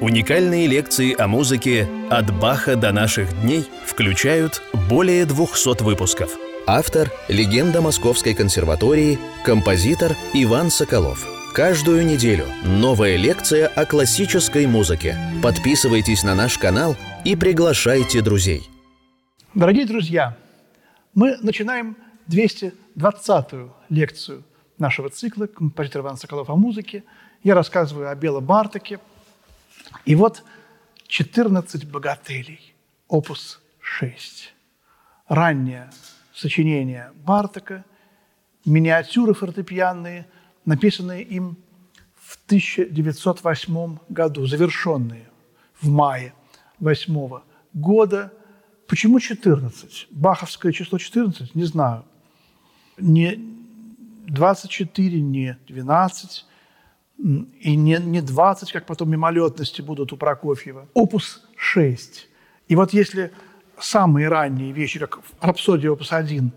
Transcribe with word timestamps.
Уникальные 0.00 0.66
лекции 0.66 1.14
о 1.14 1.28
музыке 1.28 1.86
«От 2.08 2.34
Баха 2.40 2.74
до 2.74 2.90
наших 2.90 3.38
дней» 3.42 3.66
включают 3.84 4.62
более 4.88 5.26
200 5.26 5.82
выпусков. 5.82 6.38
Автор– 6.66 7.10
легенда 7.28 7.82
Московской 7.82 8.32
консерватории, 8.32 9.18
композитор 9.44 10.16
Иван 10.32 10.70
Соколов. 10.70 11.26
Каждую 11.52 12.06
неделю 12.06 12.46
новая 12.64 13.16
лекция 13.16 13.66
о 13.68 13.84
классической 13.84 14.66
музыке. 14.66 15.18
Подписывайтесь 15.42 16.22
на 16.22 16.34
наш 16.34 16.56
канал 16.56 16.96
и 17.26 17.36
приглашайте 17.36 18.22
друзей. 18.22 18.62
Дорогие 19.52 19.84
друзья, 19.84 20.34
мы 21.14 21.36
начинаем 21.42 21.94
220-ю 22.26 23.74
лекцию 23.90 24.44
нашего 24.78 25.10
цикла 25.10 25.44
«Композитор 25.44 26.00
Иван 26.00 26.16
Соколов 26.16 26.48
о 26.48 26.56
музыке». 26.56 27.04
Я 27.42 27.54
рассказываю 27.54 28.08
о 28.08 28.14
Бело 28.14 28.40
Бартаке– 28.40 28.98
и 30.04 30.14
вот 30.14 30.44
14 31.06 31.86
богателей, 31.88 32.74
опус 33.08 33.60
6. 33.80 34.54
Раннее 35.28 35.90
сочинение 36.34 37.12
Бартака, 37.24 37.84
миниатюры 38.64 39.34
фортепианные, 39.34 40.26
написанные 40.64 41.22
им 41.22 41.56
в 42.14 42.38
1908 42.46 43.98
году, 44.08 44.46
завершенные 44.46 45.28
в 45.80 45.88
мае 45.88 46.32
8 46.78 47.40
года. 47.74 48.32
Почему 48.86 49.20
14? 49.20 50.08
Баховское 50.10 50.72
число 50.72 50.98
14? 50.98 51.54
Не 51.54 51.64
знаю. 51.64 52.04
Не 52.98 53.38
24, 54.26 55.20
не 55.20 55.58
12, 55.68 56.46
и 57.22 57.76
не, 57.76 57.98
не 57.98 58.22
20, 58.22 58.72
как 58.72 58.86
потом 58.86 59.10
мимолетности 59.10 59.82
будут 59.82 60.12
у 60.12 60.16
Прокофьева. 60.16 60.88
Опус 60.94 61.42
6. 61.56 62.28
И 62.68 62.76
вот 62.76 62.92
если 62.92 63.32
самые 63.78 64.28
ранние 64.28 64.72
вещи, 64.72 64.98
как 64.98 65.20
рапсодия 65.40 65.90
опус 65.90 66.12
1, 66.12 66.52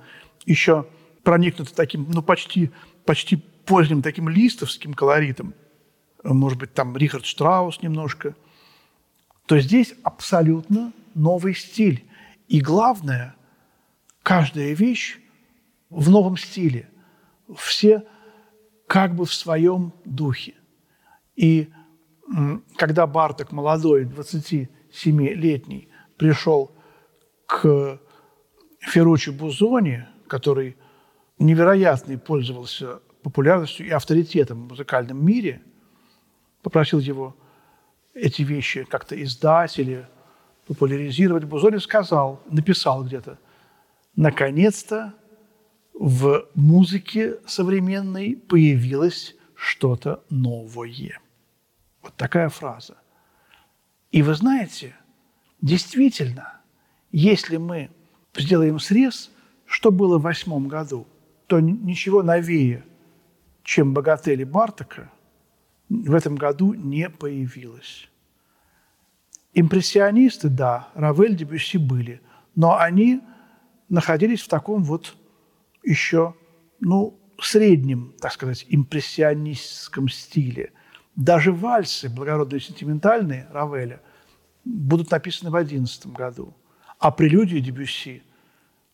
еще 0.45 0.85
проникнуты 1.23 1.73
таким, 1.73 2.09
ну, 2.09 2.21
почти, 2.21 2.71
почти 3.05 3.37
поздним 3.65 4.01
таким 4.01 4.29
листовским 4.29 4.93
колоритом, 4.93 5.53
может 6.23 6.57
быть, 6.57 6.73
там 6.73 6.95
Рихард 6.95 7.25
Штраус 7.25 7.81
немножко, 7.81 8.35
то 9.45 9.59
здесь 9.59 9.93
абсолютно 10.03 10.93
новый 11.13 11.55
стиль. 11.55 12.05
И 12.47 12.61
главное, 12.61 13.35
каждая 14.21 14.73
вещь 14.73 15.19
в 15.89 16.09
новом 16.09 16.37
стиле. 16.37 16.89
Все 17.57 18.03
как 18.93 19.15
бы 19.15 19.25
в 19.25 19.33
своем 19.33 19.91
духе. 20.05 20.53
И 21.35 21.69
когда 22.77 23.07
Барток, 23.07 23.51
молодой, 23.51 24.05
27-летний, 24.05 25.89
пришел 26.15 26.75
к 27.47 27.99
Ферруччи 28.81 29.31
Бузони, 29.31 30.05
который 30.27 30.77
невероятно 31.39 32.19
пользовался 32.19 32.99
популярностью 33.23 33.87
и 33.87 33.89
авторитетом 33.89 34.67
в 34.67 34.69
музыкальном 34.69 35.25
мире, 35.25 35.63
попросил 36.61 36.99
его 36.99 37.35
эти 38.13 38.43
вещи 38.43 38.83
как-то 38.83 39.19
издать 39.23 39.79
или 39.79 40.07
популяризировать, 40.67 41.45
Бузони 41.45 41.77
сказал, 41.77 42.43
написал 42.47 43.03
где-то, 43.03 43.39
наконец-то 44.15 45.15
в 45.93 46.47
музыке 46.55 47.39
современной 47.45 48.35
появилось 48.35 49.35
что-то 49.55 50.23
новое. 50.29 51.19
Вот 52.01 52.15
такая 52.15 52.49
фраза. 52.49 52.97
И 54.11 54.21
вы 54.21 54.35
знаете, 54.35 54.95
действительно, 55.61 56.59
если 57.11 57.57
мы 57.57 57.89
сделаем 58.35 58.79
срез, 58.79 59.31
что 59.65 59.91
было 59.91 60.17
в 60.17 60.23
восьмом 60.23 60.67
году, 60.67 61.07
то 61.47 61.59
ничего 61.59 62.23
новее, 62.23 62.83
чем 63.63 63.93
«Богатели 63.93 64.43
Бартака», 64.43 65.11
в 65.89 66.13
этом 66.13 66.35
году 66.35 66.73
не 66.73 67.09
появилось. 67.09 68.09
Импрессионисты, 69.53 70.49
да, 70.49 70.89
Равель, 70.95 71.35
Дебюсси 71.35 71.77
были, 71.77 72.21
но 72.55 72.77
они 72.77 73.21
находились 73.89 74.41
в 74.41 74.47
таком 74.47 74.83
вот 74.83 75.15
еще, 75.83 76.33
ну, 76.79 77.19
среднем, 77.41 78.13
так 78.19 78.31
сказать, 78.31 78.65
импрессионистском 78.69 80.09
стиле. 80.09 80.71
Даже 81.15 81.51
вальсы, 81.51 82.09
благородные 82.09 82.59
сентиментальные 82.59 83.47
Равеля, 83.51 84.01
будут 84.65 85.11
написаны 85.11 85.51
в 85.51 85.55
одиннадцатом 85.55 86.13
году, 86.13 86.55
а 86.99 87.11
прелюдии 87.11 87.59
Дебюсси 87.59 88.23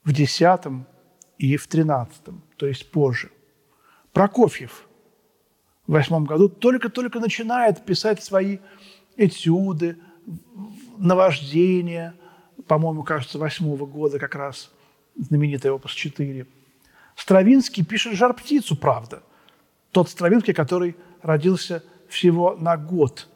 в 0.04 0.12
десятом 0.12 0.88
и 1.38 1.56
в 1.56 1.68
тринадцатом, 1.68 2.44
то 2.58 2.66
есть 2.66 2.92
позже. 2.92 3.30
Прокофьев 4.12 4.88
в 5.88 5.92
восьмом 5.94 6.26
году 6.26 6.50
только-только 6.50 7.20
начинает 7.20 7.86
писать 7.86 8.22
свои 8.24 8.58
этюды, 9.16 9.98
наваждения, 10.98 12.16
по-моему, 12.68 13.04
кажется, 13.04 13.38
восьмого 13.38 13.86
года 13.86 14.20
как 14.20 14.36
раз, 14.36 14.72
знаменитый 15.16 15.72
опус 15.72 15.94
4– 15.94 16.48
Стравинский 17.20 17.84
пишет 17.84 18.14
«Жар-птицу», 18.14 18.78
правда. 18.78 19.24
Тот 19.92 20.10
Стравинский, 20.10 20.54
который 20.54 20.96
родился 21.22 21.84
всего 22.08 22.56
на 22.56 22.78
год 22.78 23.28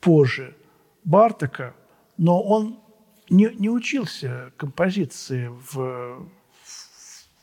позже 0.00 0.56
Бартака, 1.04 1.74
но 2.16 2.42
он 2.42 2.80
не, 3.28 3.50
не 3.58 3.68
учился 3.68 4.50
композиции 4.56 5.48
в, 5.48 6.26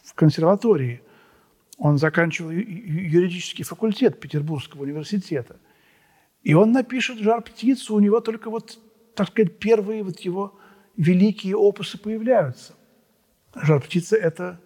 в 0.03 0.13
консерватории. 0.15 1.03
Он 1.77 1.99
заканчивал 1.99 2.49
юридический 2.49 3.63
факультет 3.63 4.19
Петербургского 4.19 4.83
университета. 4.83 5.57
И 6.41 6.55
он 6.55 6.71
напишет 6.71 7.19
«Жар-птицу», 7.19 7.93
у 7.93 7.99
него 7.99 8.21
только 8.21 8.49
вот, 8.49 8.79
так 9.13 9.27
сказать, 9.27 9.59
первые 9.59 10.01
вот 10.01 10.19
его 10.21 10.57
великие 10.97 11.55
опусы 11.55 11.99
появляются. 11.99 12.73
«Жар-птица»– 13.53 14.15
это 14.17 14.59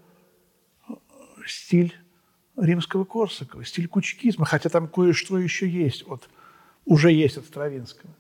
стиль 1.50 1.96
римского 2.58 3.06
Корсакова, 3.06 3.64
стиль 3.66 3.88
кучкизма, 3.88 4.46
хотя 4.46 4.70
там 4.70 4.88
кое-что 4.88 5.38
еще 5.38 5.68
есть, 5.68 6.06
вот, 6.06 6.30
уже 6.86 7.12
есть 7.12 7.38
от 7.38 7.46
Стравинского. 7.46 8.12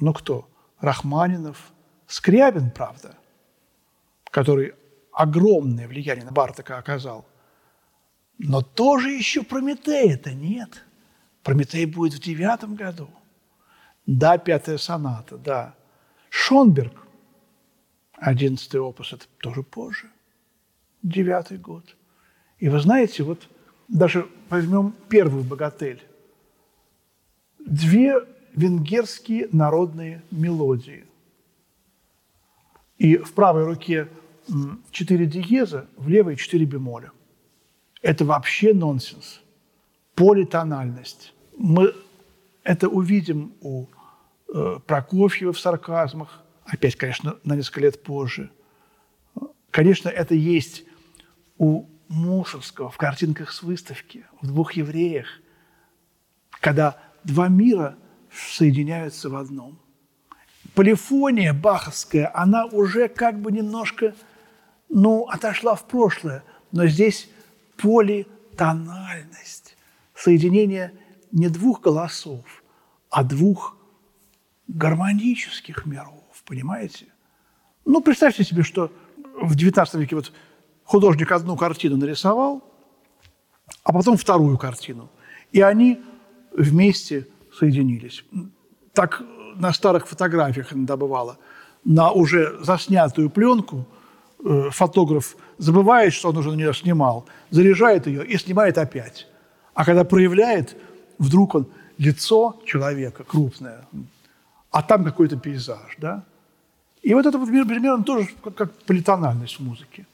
Ну 0.00 0.12
кто? 0.12 0.48
Рахманинов, 0.80 1.72
Скрябин, 2.06 2.70
правда, 2.70 3.16
который 4.30 4.74
огромное 5.12 5.88
влияние 5.88 6.24
на 6.24 6.32
Бартака 6.32 6.78
оказал. 6.78 7.26
Но 8.38 8.60
тоже 8.62 9.10
еще 9.10 9.42
Прометея-то 9.42 10.32
нет. 10.34 10.84
Прометей 11.42 11.86
будет 11.86 12.14
в 12.14 12.22
девятом 12.22 12.74
году. 12.74 13.08
Да, 14.04 14.36
пятая 14.38 14.78
соната, 14.78 15.38
да. 15.38 15.74
Шонберг, 16.28 17.06
одиннадцатый 18.12 18.80
опус, 18.80 19.12
это 19.12 19.26
тоже 19.40 19.62
позже 19.62 20.10
девятый 21.06 21.58
год. 21.58 21.96
И 22.58 22.68
вы 22.68 22.80
знаете, 22.80 23.22
вот 23.22 23.48
даже 23.88 24.28
возьмем 24.50 24.92
первую 25.08 25.44
богатель. 25.44 26.02
Две 27.58 28.20
венгерские 28.54 29.48
народные 29.52 30.22
мелодии. 30.30 31.04
И 32.98 33.16
в 33.16 33.32
правой 33.34 33.64
руке 33.64 34.08
четыре 34.90 35.26
диеза, 35.26 35.86
в 35.96 36.08
левой 36.08 36.36
четыре 36.36 36.64
бемоля. 36.64 37.12
Это 38.02 38.24
вообще 38.24 38.72
нонсенс. 38.72 39.40
Политональность. 40.14 41.34
Мы 41.56 41.92
это 42.64 42.88
увидим 42.88 43.52
у 43.60 43.86
э, 44.52 44.78
Прокофьева 44.86 45.52
в 45.52 45.60
сарказмах, 45.60 46.42
опять, 46.64 46.96
конечно, 46.96 47.38
на 47.44 47.54
несколько 47.54 47.80
лет 47.80 48.02
позже. 48.02 48.50
Конечно, 49.70 50.08
это 50.08 50.34
есть 50.34 50.84
у 51.58 51.86
Мусорского 52.08 52.90
в 52.90 52.96
картинках 52.96 53.52
с 53.52 53.62
выставки, 53.62 54.26
в 54.40 54.46
двух 54.46 54.74
евреях, 54.74 55.26
когда 56.60 56.98
два 57.24 57.48
мира 57.48 57.96
соединяются 58.32 59.28
в 59.28 59.36
одном. 59.36 59.78
Полифония 60.74 61.52
баховская, 61.52 62.30
она 62.34 62.66
уже 62.66 63.08
как 63.08 63.40
бы 63.40 63.50
немножко, 63.50 64.14
ну, 64.88 65.24
отошла 65.24 65.74
в 65.74 65.86
прошлое, 65.86 66.44
но 66.70 66.86
здесь 66.86 67.28
политональность, 67.76 69.76
соединение 70.14 70.92
не 71.32 71.48
двух 71.48 71.80
голосов, 71.80 72.44
а 73.10 73.24
двух 73.24 73.76
гармонических 74.68 75.86
миров, 75.86 76.22
понимаете? 76.44 77.06
Ну, 77.84 78.00
представьте 78.00 78.44
себе, 78.44 78.62
что 78.62 78.92
в 79.40 79.54
XIX 79.54 79.98
веке 79.98 80.16
вот 80.16 80.32
художник 80.86 81.32
одну 81.32 81.56
картину 81.56 81.96
нарисовал, 81.96 82.62
а 83.84 83.92
потом 83.92 84.16
вторую 84.16 84.56
картину. 84.58 85.08
И 85.52 85.60
они 85.60 86.00
вместе 86.56 87.26
соединились. 87.58 88.24
Так 88.92 89.22
на 89.56 89.72
старых 89.72 90.06
фотографиях 90.06 90.72
иногда 90.72 90.96
бывало. 90.96 91.36
На 91.84 92.10
уже 92.10 92.58
заснятую 92.62 93.30
пленку 93.30 93.84
э, 94.44 94.70
фотограф 94.70 95.36
забывает, 95.58 96.12
что 96.12 96.30
он 96.30 96.36
уже 96.36 96.50
на 96.50 96.56
нее 96.56 96.74
снимал, 96.74 97.26
заряжает 97.50 98.06
ее 98.06 98.24
и 98.24 98.38
снимает 98.38 98.78
опять. 98.78 99.26
А 99.74 99.84
когда 99.84 100.04
проявляет, 100.04 100.76
вдруг 101.18 101.54
он 101.54 101.66
лицо 101.98 102.56
человека 102.64 103.24
крупное, 103.24 103.86
а 104.70 104.82
там 104.82 105.04
какой-то 105.04 105.36
пейзаж, 105.36 105.96
да? 105.98 106.22
И 107.02 107.14
вот 107.14 107.26
это 107.26 107.38
вот 107.38 107.48
примерно 107.48 108.02
тоже 108.02 108.28
как, 108.42 108.54
как 108.54 108.72
политональность 108.86 109.58
в 109.58 109.62
музыке. 109.62 110.06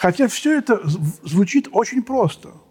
Хотя 0.00 0.28
все 0.28 0.56
это 0.56 0.80
звучит 1.22 1.68
очень 1.72 2.02
просто– 2.02 2.54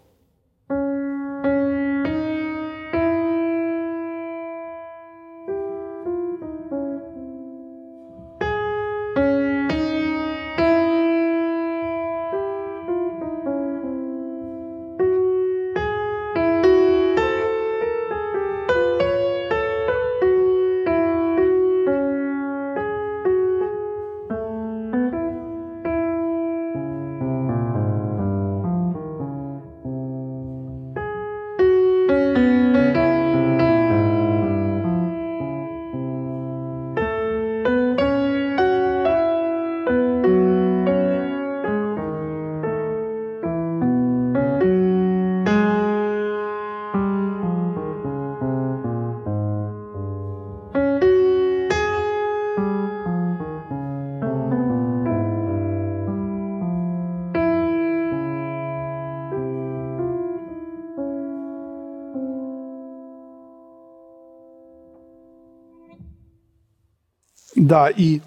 Да, 67.60 67.90
и 67.90 68.22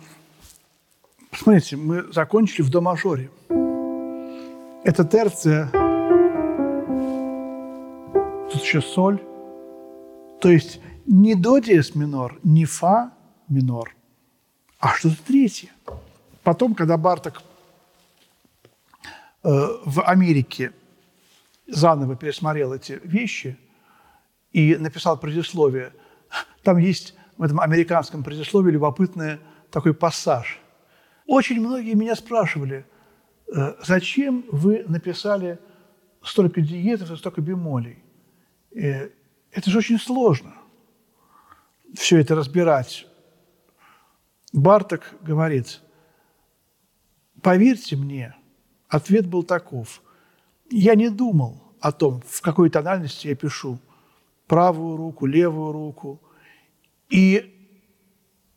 смотрите, 1.32 1.76
мы 1.76 2.04
закончили 2.14 2.62
в 2.62 2.70
до-мажоре. 2.70 3.32
Это 4.84 5.04
терция, 5.06 5.72
тут 8.52 8.62
еще 8.62 8.80
соль. 8.80 9.20
То 10.40 10.50
есть 10.50 10.80
не 11.08 11.34
до 11.34 11.58
диез 11.58 11.96
минор, 11.96 12.40
не 12.44 12.66
фа 12.66 13.12
минор, 13.50 13.96
а 14.78 14.90
что-то 14.90 15.18
третье. 15.26 15.70
Потом, 16.44 16.76
когда 16.76 16.98
Барток 16.98 17.42
э, 17.42 17.44
в 19.42 20.04
Америке 20.04 20.74
заново 21.66 22.16
пересмотрел 22.16 22.72
эти 22.72 23.00
вещи 23.04 23.58
и 24.52 24.76
написал 24.76 25.18
предисловие, 25.18 25.92
там 26.62 26.78
есть 26.78 27.16
в 27.38 27.44
этом 27.44 27.60
американском 27.60 28.24
предисловии 28.24 28.72
любопытный 28.72 29.40
такой 29.72 29.94
пассаж. 29.94 30.60
Очень 31.26 31.62
многие 31.62 31.96
меня 31.96 32.16
спрашивали, 32.16 32.86
«Э, 33.54 33.76
зачем 33.84 34.46
вы 34.52 34.84
написали 34.88 35.60
столько 36.22 36.62
диетов 36.62 37.12
и 37.12 37.16
столько 37.16 37.42
бемолей? 37.42 38.04
Э, 38.76 39.10
это 39.52 39.70
же 39.70 39.80
очень 39.80 40.00
сложно, 40.00 40.54
все 41.96 42.20
это 42.20 42.36
разбирать. 42.36 43.08
Барток 44.52 45.14
говорит, 45.22 45.82
поверьте 47.42 47.96
мне, 47.96 48.36
ответ 48.88 49.28
был 49.28 49.44
таков. 49.44 50.02
Я 50.70 50.96
не 50.96 51.10
думал 51.10 51.76
о 51.80 51.92
том, 51.92 52.22
в 52.28 52.42
какой 52.42 52.70
тональности 52.70 53.28
я 53.28 53.36
пишу 53.36 53.80
правую 54.48 54.98
руку, 54.98 55.26
левую 55.26 55.72
руку– 55.72 56.22
и 57.14 57.54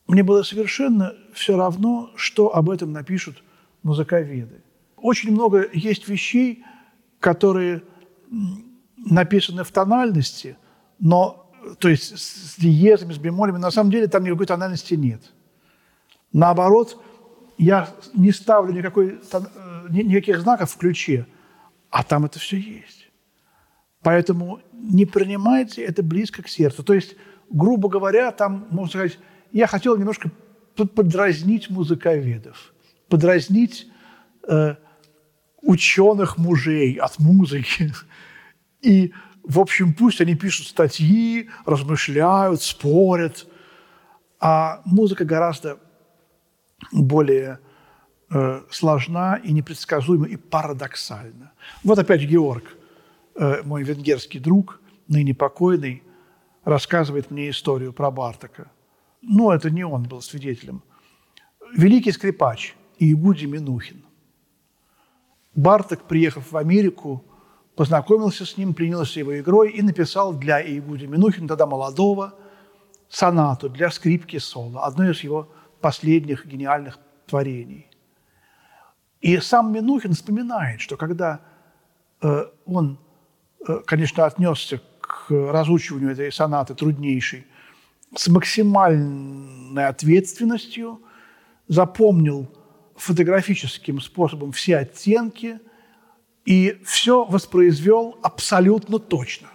мне 0.07 0.23
было 0.23 0.43
совершенно 0.43 1.13
все 1.35 1.59
равно, 1.59 2.11
что 2.17 2.57
об 2.57 2.71
этом 2.71 2.91
напишут 2.91 3.43
музыковеды. 3.83 4.63
Очень 4.97 5.33
много 5.33 5.69
есть 5.75 6.09
вещей, 6.09 6.65
которые 7.21 7.83
написаны 8.97 9.63
в 9.63 9.71
тональности, 9.71 10.57
но, 10.99 11.53
то 11.79 11.91
есть 11.91 12.19
с 12.19 12.57
диезами, 12.57 13.13
с 13.13 13.19
бемолями, 13.19 13.59
на 13.59 13.71
самом 13.71 13.91
деле 13.91 14.07
там 14.07 14.25
никакой 14.25 14.47
тональности 14.47 14.95
нет. 14.95 15.21
Наоборот, 16.33 16.99
я 17.59 17.91
не 18.15 18.33
ставлю 18.33 18.73
никакой, 18.73 19.21
э, 19.33 19.41
никаких 19.91 20.41
знаков 20.41 20.71
в 20.71 20.79
ключе, 20.79 21.27
а 21.91 22.03
там 22.03 22.25
это 22.25 22.39
все 22.39 22.57
есть. 22.57 23.11
Поэтому 24.03 24.61
не 24.73 25.05
принимайте 25.05 25.83
это 25.83 26.03
близко 26.03 26.43
к 26.43 26.49
сердцу. 26.49 26.83
То 26.83 26.95
есть 26.95 27.17
грубо 27.51 27.89
говоря, 27.89 28.31
там, 28.33 28.67
можно 28.71 28.91
сказать, 28.91 29.19
я 29.53 29.67
хотел 29.67 29.97
немножко 29.97 30.31
подразнить 30.75 31.71
музыковедов, 31.71 32.75
подразнить 33.09 33.87
э, 34.49 34.77
ученых 35.63 36.39
мужей 36.39 36.95
от 36.95 37.19
музыки. 37.19 37.93
И, 38.83 39.13
в 39.43 39.59
общем, 39.59 39.95
пусть 39.95 40.21
они 40.21 40.35
пишут 40.35 40.67
статьи, 40.67 41.49
размышляют, 41.65 42.63
спорят. 42.63 43.47
А 44.39 44.83
музыка 44.85 45.25
гораздо 45.25 45.79
более 46.93 47.59
э, 48.31 48.63
сложна 48.71 49.37
и 49.37 49.53
непредсказуема, 49.53 50.27
и 50.27 50.37
парадоксальна. 50.37 51.53
Вот 51.83 51.99
опять 51.99 52.23
Георг, 52.23 52.65
э, 53.35 53.63
мой 53.65 53.83
венгерский 53.83 54.39
друг, 54.39 54.81
ныне 55.09 55.35
покойный, 55.35 56.03
рассказывает 56.67 57.31
мне 57.31 57.49
историю 57.49 57.93
про 57.93 58.11
Бартака. 58.11 58.71
Но 59.23 59.55
это 59.55 59.71
не 59.71 59.85
он 59.85 60.03
был 60.03 60.21
свидетелем. 60.21 60.83
Великий 61.75 62.13
скрипач 62.13 62.75
Иегуди 62.99 63.47
Минухин. 63.47 64.05
Бартак, 65.55 66.03
приехав 66.03 66.51
в 66.53 66.57
Америку, 66.57 67.25
познакомился 67.77 68.45
с 68.45 68.57
ним, 68.57 68.75
принялся 68.75 69.21
его 69.21 69.39
игрой 69.39 69.71
и 69.71 69.81
написал 69.81 70.35
для 70.35 70.61
Иегуди 70.61 71.07
Минухина, 71.07 71.49
тогда 71.49 71.67
молодого, 71.67 72.35
сонату 73.09 73.71
для 73.71 73.91
скрипки 73.91 74.39
соло, 74.39 74.85
одно 74.85 75.09
из 75.09 75.21
его 75.21 75.49
последних 75.81 76.47
гениальных 76.47 76.99
творений. 77.27 77.87
И 79.21 79.39
сам 79.39 79.73
Минухин 79.73 80.15
вспоминает, 80.15 80.81
что 80.81 80.97
когда 80.97 81.41
э, 82.21 82.47
он, 82.65 82.99
э, 83.67 83.81
конечно, 83.87 84.27
отнесся 84.27 84.81
к 85.27 85.31
разучиванию 85.31 86.13
этой 86.13 86.31
сонаты 86.31 86.75
труднейшей 86.75 87.47
с 88.15 88.29
максимальной 88.29 89.87
ответственностью, 89.87 91.01
запомнил 91.67 92.49
фотографическим 92.95 94.01
способом 94.01 94.53
все 94.53 94.79
оттенки 94.79 95.59
и 96.45 96.81
все 96.85 97.25
воспроизвел 97.25 98.19
абсолютно 98.23 99.01
точно 99.01 99.49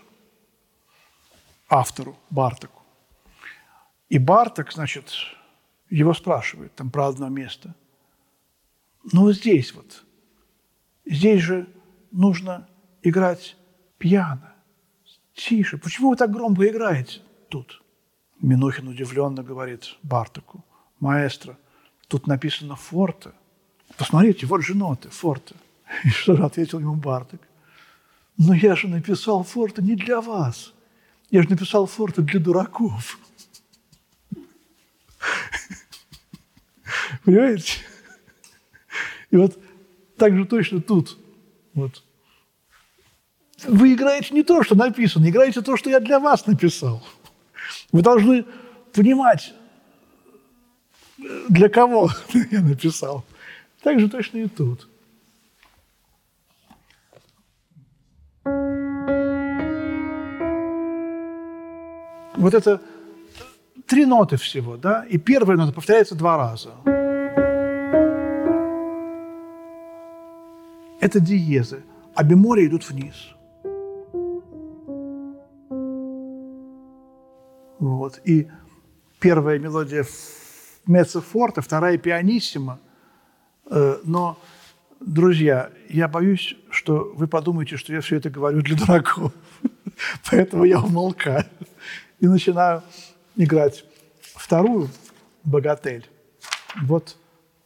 автору 1.70 2.18
Бартаку. 2.30 2.82
И 4.10 4.18
Бартак, 4.18 4.74
значит, 4.74 5.14
его 5.90 6.14
спрашивает 6.14 6.76
там 6.76 6.92
про 6.92 7.08
одно 7.08 7.30
место. 7.30 7.74
Ну, 9.14 9.32
здесь 9.32 9.74
вот, 9.74 10.04
здесь 11.06 11.42
же 11.42 11.68
нужно 12.12 12.68
играть 13.02 13.56
пьяно. 13.98 14.51
Тише, 15.34 15.78
почему 15.78 16.10
вы 16.12 16.16
так 16.16 16.32
громко 16.32 16.68
играете 16.68 17.22
тут? 17.50 17.82
Минухин 18.42 18.88
удивленно 18.88 19.44
говорит 19.44 19.96
Бартаку, 20.04 20.64
маэстро, 21.00 21.58
тут 22.08 22.28
написано 22.28 22.76
форте. 22.76 23.32
Посмотрите, 23.98 24.46
вот 24.46 24.62
же 24.64 24.76
ноты, 24.76 25.10
форте. 25.10 25.56
И 26.04 26.10
что 26.10 26.36
же 26.36 26.44
ответил 26.44 26.80
ему 26.80 26.96
Бартак? 26.96 27.42
Но 28.38 28.54
я 28.54 28.76
же 28.76 28.88
написал 28.88 29.44
форте 29.44 29.82
не 29.82 29.96
для 29.96 30.22
вас. 30.22 30.74
Я 31.30 31.44
же 31.44 31.50
написал 31.50 31.86
форте 31.86 32.22
для 32.22 32.40
дураков. 32.40 33.20
Понимаете? 37.24 37.74
И 39.30 39.38
вот 39.38 39.58
так 40.18 40.36
же 40.36 40.46
точно 40.46 40.82
тут. 40.82 41.18
Вот 41.74 42.04
вы 43.68 43.94
играете 43.94 44.34
не 44.34 44.44
то, 44.44 44.64
что 44.64 44.76
написано, 44.76 45.30
играете 45.30 45.62
то, 45.62 45.78
что 45.78 45.90
я 45.90 46.00
для 46.00 46.20
вас 46.20 46.46
написал. 46.46 47.04
Вы 47.92 48.02
должны 48.02 48.46
понимать, 48.94 49.54
для 51.50 51.70
кого 51.70 52.10
я 52.52 52.62
написал. 52.62 53.24
Так 53.84 54.00
же 54.00 54.10
точно 54.10 54.40
и 54.40 54.48
тут. 54.48 54.88
Вот 62.36 62.54
это 62.54 62.82
три 63.86 64.06
ноты 64.06 64.38
всего, 64.38 64.78
да, 64.78 65.06
и 65.06 65.18
первая 65.18 65.58
нота 65.58 65.74
повторяется 65.74 66.16
два 66.16 66.38
раза. 66.38 66.72
Это 71.00 71.20
диезы, 71.20 71.84
а 72.16 72.24
бемоли 72.24 72.66
идут 72.66 72.90
вниз. 72.90 73.16
Вот. 78.12 78.22
И 78.26 78.48
первая 79.20 79.60
мелодия 79.60 80.06
меццо 80.86 81.22
форте, 81.22 81.62
вторая 81.62 81.98
пианиссима. 81.98 82.80
Э, 83.70 84.00
но, 84.04 84.38
друзья, 85.00 85.72
я 85.90 86.08
боюсь, 86.08 86.56
что 86.70 87.14
вы 87.16 87.28
подумаете, 87.28 87.78
что 87.78 87.94
я 87.94 88.02
все 88.02 88.18
это 88.18 88.30
говорю 88.30 88.62
для 88.62 88.76
дураков. 88.76 89.32
Поэтому 90.30 90.66
я 90.66 90.80
умолкаю 90.80 91.46
и 92.20 92.28
начинаю 92.28 92.84
играть 93.38 93.86
вторую 94.36 94.90
«Богатель». 95.44 96.06
Вот 96.82 97.18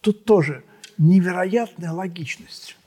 тут 0.02 0.26
тоже 0.26 0.64
невероятная 0.98 1.92
логичность. 1.92 2.78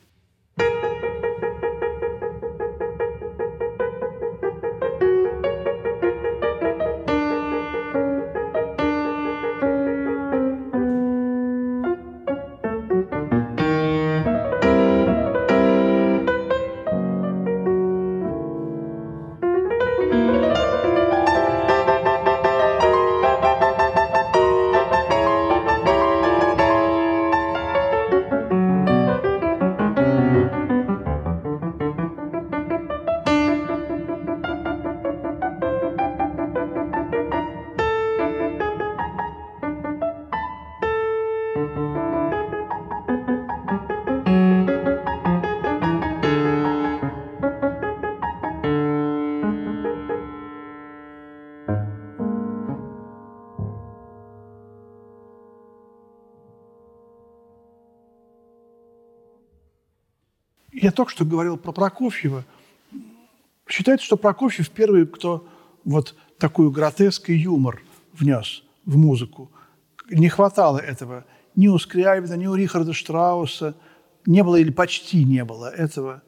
Я 60.88 60.92
только 60.92 61.12
что 61.12 61.26
говорил 61.26 61.59
про 61.59 61.71
Прокофьева. 61.71 62.47
Считается, 63.68 64.07
что 64.07 64.16
Прокофьев 64.16 64.71
первый, 64.71 65.07
кто 65.07 65.47
вот 65.85 66.14
такую 66.38 66.71
гротеск 66.71 67.28
юмор 67.28 67.83
внес 68.14 68.62
в 68.87 68.97
музыку. 68.97 69.50
Не 70.09 70.30
хватало 70.30 70.78
этого 70.78 71.26
ни 71.54 71.68
у 71.68 71.78
Скрябина, 71.78 72.33
ни 72.38 72.47
у 72.47 72.54
Рихарда 72.54 72.95
Штрауса. 72.95 73.75
Не 74.25 74.42
было 74.42 74.57
или 74.57 74.71
почти 74.71 75.25
не 75.25 75.45
было 75.45 75.68
этого. 75.68 76.23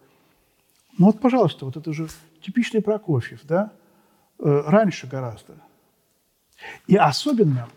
Ну 0.99 1.07
вот, 1.07 1.23
пожалуйста, 1.23 1.65
вот 1.65 1.79
это 1.79 1.95
же 1.95 2.09
типичный 2.43 2.83
Прокофьев, 2.83 3.41
да? 3.45 3.73
Э, 4.39 4.65
раньше 4.67 5.07
гораздо. 5.07 5.55
И 6.87 6.97
особенно 6.97 7.71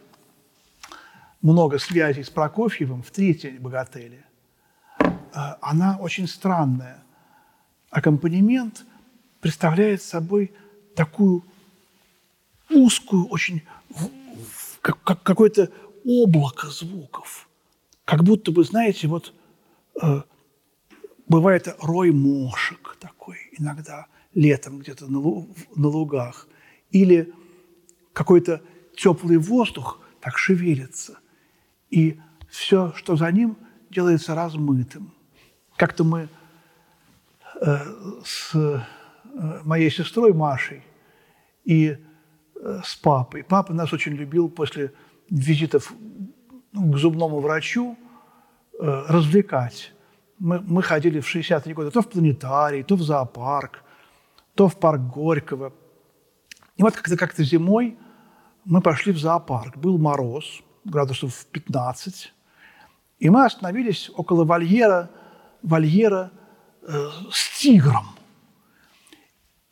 много 1.42 1.80
связей 1.80 2.24
с 2.24 2.30
Прокофьевым 2.30 3.04
в 3.04 3.12
третьей 3.12 3.58
«Богателе». 3.58 4.26
Э, 5.34 5.56
она 5.62 5.98
очень 5.98 6.28
странная. 6.28 7.04
Аккомпанемент 7.90 8.86
представляет 9.42 10.02
собой 10.02 10.54
такую 10.96 11.44
узкую, 12.70 13.28
очень 13.28 13.64
как, 14.82 15.02
как 15.04 15.24
какое-то 15.24 15.70
облако 16.06 16.68
звуков. 16.68 17.50
Как 18.06 18.24
будто 18.24 18.52
бы, 18.52 18.64
знаете, 18.64 19.08
вот 19.08 19.34
э, 20.02 20.22
бывает 21.28 21.76
рой 21.80 22.12
мошек 22.12 22.98
такой 23.00 23.38
иногда 23.58 24.08
летом 24.34 24.80
где-то 24.80 25.08
на, 25.08 25.20
на 25.76 25.88
лугах. 25.88 26.48
Или 26.92 27.34
какой-то 28.14 28.62
теплый 28.96 29.38
воздух 29.38 30.00
так 30.20 30.38
шевелится. 30.38 31.20
И 31.90 32.20
все, 32.50 32.94
что 32.96 33.16
за 33.16 33.32
ним, 33.32 33.58
делается 33.90 34.36
размытым. 34.36 35.14
Как-то 35.84 36.06
мы 36.06 36.30
э, 37.60 37.78
с 38.24 38.56
э, 38.56 38.80
моей 39.66 39.92
сестрой 39.92 40.32
Машей 40.32 40.82
и 41.66 41.98
э, 42.56 42.82
с 42.86 42.96
папой. 42.96 43.44
Папа 43.44 43.74
нас 43.74 43.92
очень 43.92 44.14
любил 44.14 44.48
после 44.48 44.94
визитов 45.30 45.92
ну, 46.72 46.90
к 46.90 46.98
зубному 46.98 47.42
врачу 47.42 47.98
развлекать. 48.80 49.92
Мы, 50.40 50.62
мы 50.62 50.82
ходили 50.84 51.20
в 51.20 51.36
60-е 51.36 51.74
годы 51.74 51.92
то 51.92 52.02
в 52.02 52.10
планетарий, 52.10 52.84
то 52.84 52.96
в 52.96 53.02
зоопарк, 53.02 53.84
то 54.56 54.70
в 54.70 54.78
парк 54.78 55.02
Горького. 55.02 55.74
И 56.78 56.82
вот 56.82 56.96
как-то 56.96 57.18
как 57.18 57.36
зимой 57.36 57.98
мы 58.64 58.80
пошли 58.80 59.12
в 59.12 59.20
зоопарк. 59.20 59.76
Был 59.76 59.98
мороз, 59.98 60.62
градусов 60.86 61.46
15. 61.48 62.34
И 63.20 63.30
мы 63.30 63.44
остановились 63.44 64.10
около 64.16 64.46
вольера– 64.46 65.10
вольера 65.64 66.32
э, 66.82 67.10
с 67.32 67.60
тигром. 67.60 68.16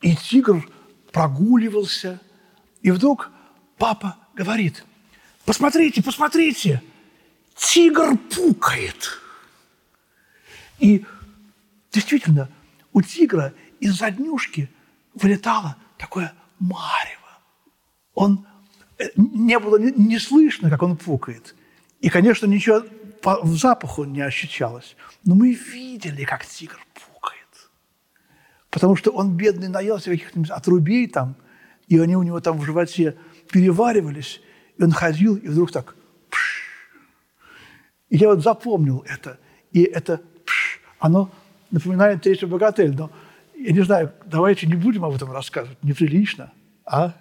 И 0.00 0.16
тигр 0.16 0.68
прогуливался, 1.12 2.20
и 2.80 2.90
вдруг 2.90 3.30
папа 3.78 4.16
говорит, 4.34 4.84
посмотрите, 5.44 6.02
посмотрите, 6.02 6.82
тигр 7.54 8.16
пукает. 8.16 9.20
И 10.80 11.04
действительно, 11.92 12.48
у 12.92 13.02
тигра 13.02 13.54
из 13.78 13.98
заднюшки 13.98 14.68
вылетало 15.14 15.76
такое 15.98 16.32
марево. 16.58 17.38
Он 18.14 18.46
э, 18.98 19.04
не 19.16 19.58
было 19.58 19.76
не 19.78 20.18
слышно, 20.18 20.70
как 20.70 20.82
он 20.82 20.96
пукает. 20.96 21.54
И, 22.00 22.08
конечно, 22.08 22.46
ничего 22.46 22.82
по 23.22 23.40
запаху 23.46 24.04
не 24.04 24.20
ощущалось. 24.20 24.96
Но 25.24 25.34
мы 25.34 25.54
видели, 25.54 26.24
как 26.24 26.44
тигр 26.44 26.78
пукает. 26.94 27.70
Потому 28.68 28.96
что 28.96 29.12
он, 29.12 29.36
бедный, 29.36 29.68
наелся 29.68 30.10
каких-нибудь 30.10 30.50
отрубей 30.50 31.06
там, 31.06 31.36
и 31.86 31.98
они 31.98 32.16
у 32.16 32.22
него 32.22 32.40
там 32.40 32.58
в 32.58 32.64
животе 32.64 33.16
переваривались, 33.50 34.40
и 34.76 34.82
он 34.82 34.90
ходил, 34.90 35.36
и 35.36 35.48
вдруг 35.48 35.70
так 35.70 35.94
пш. 36.30 36.64
И 38.10 38.16
я 38.16 38.28
вот 38.28 38.42
запомнил 38.42 39.04
это. 39.08 39.38
И 39.70 39.82
это 39.82 40.20
пш, 40.44 40.80
оно 40.98 41.30
напоминает 41.70 42.22
третий 42.22 42.46
богатель. 42.46 42.94
Но 42.94 43.10
я 43.54 43.72
не 43.72 43.82
знаю, 43.82 44.12
давайте 44.26 44.66
не 44.66 44.74
будем 44.74 45.04
об 45.04 45.14
этом 45.14 45.30
рассказывать. 45.30 45.82
Неприлично, 45.82 46.52
а? 46.84 47.14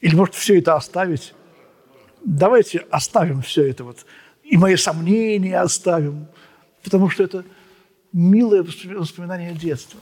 Или, 0.00 0.14
может, 0.14 0.36
все 0.36 0.58
это 0.58 0.76
оставить? 0.76 1.34
Давайте 2.24 2.86
оставим 2.90 3.42
все 3.42 3.68
это 3.68 3.82
вот 3.82 4.06
и 4.48 4.56
мои 4.56 4.76
сомнения 4.76 5.60
оставим, 5.60 6.26
потому 6.82 7.10
что 7.10 7.22
это 7.22 7.44
милое 8.12 8.62
воспоминание 8.62 9.52
детства. 9.52 10.00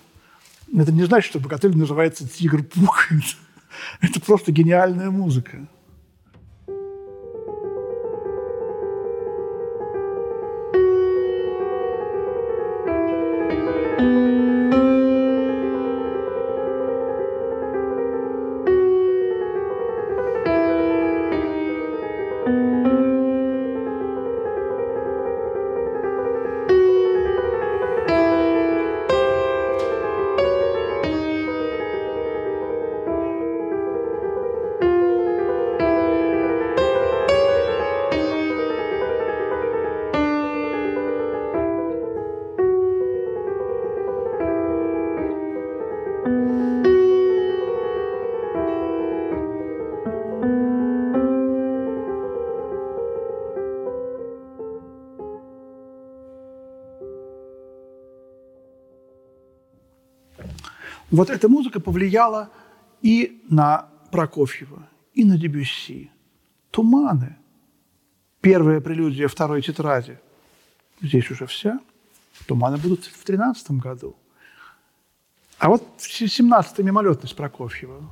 Это 0.74 0.92
не 0.92 1.04
значит, 1.04 1.30
что 1.30 1.40
богатель 1.40 1.76
называется 1.76 2.28
«Тигр 2.28 2.62
пукает». 2.62 3.24
Это 4.00 4.20
просто 4.20 4.52
гениальная 4.52 5.10
музыка. 5.10 5.66
Вот 61.10 61.30
эта 61.30 61.48
музыка 61.48 61.80
повлияла 61.80 62.50
и 63.02 63.42
на 63.48 63.88
Прокофьева, 64.10 64.88
и 65.14 65.24
на 65.24 65.38
Дебюсси. 65.38 66.10
Туманы. 66.70 67.36
Первая 68.40 68.80
прелюдия 68.80 69.28
второй 69.28 69.62
тетради. 69.62 70.18
Здесь 71.00 71.30
уже 71.30 71.46
вся. 71.46 71.80
Туманы 72.46 72.76
будут 72.76 73.04
в 73.04 73.24
13 73.24 73.70
году. 73.72 74.16
А 75.58 75.68
вот 75.68 75.82
17-я 75.98 76.84
мимолетность 76.84 77.36
Прокофьева. 77.36 78.10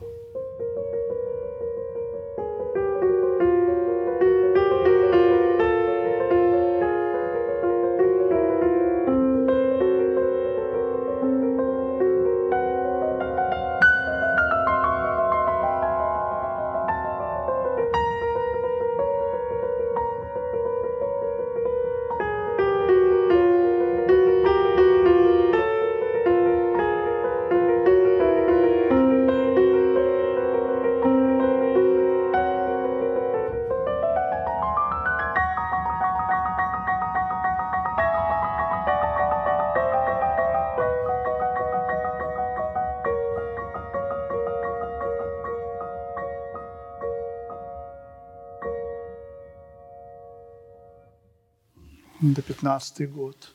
15 52.43 53.11
год. 53.11 53.55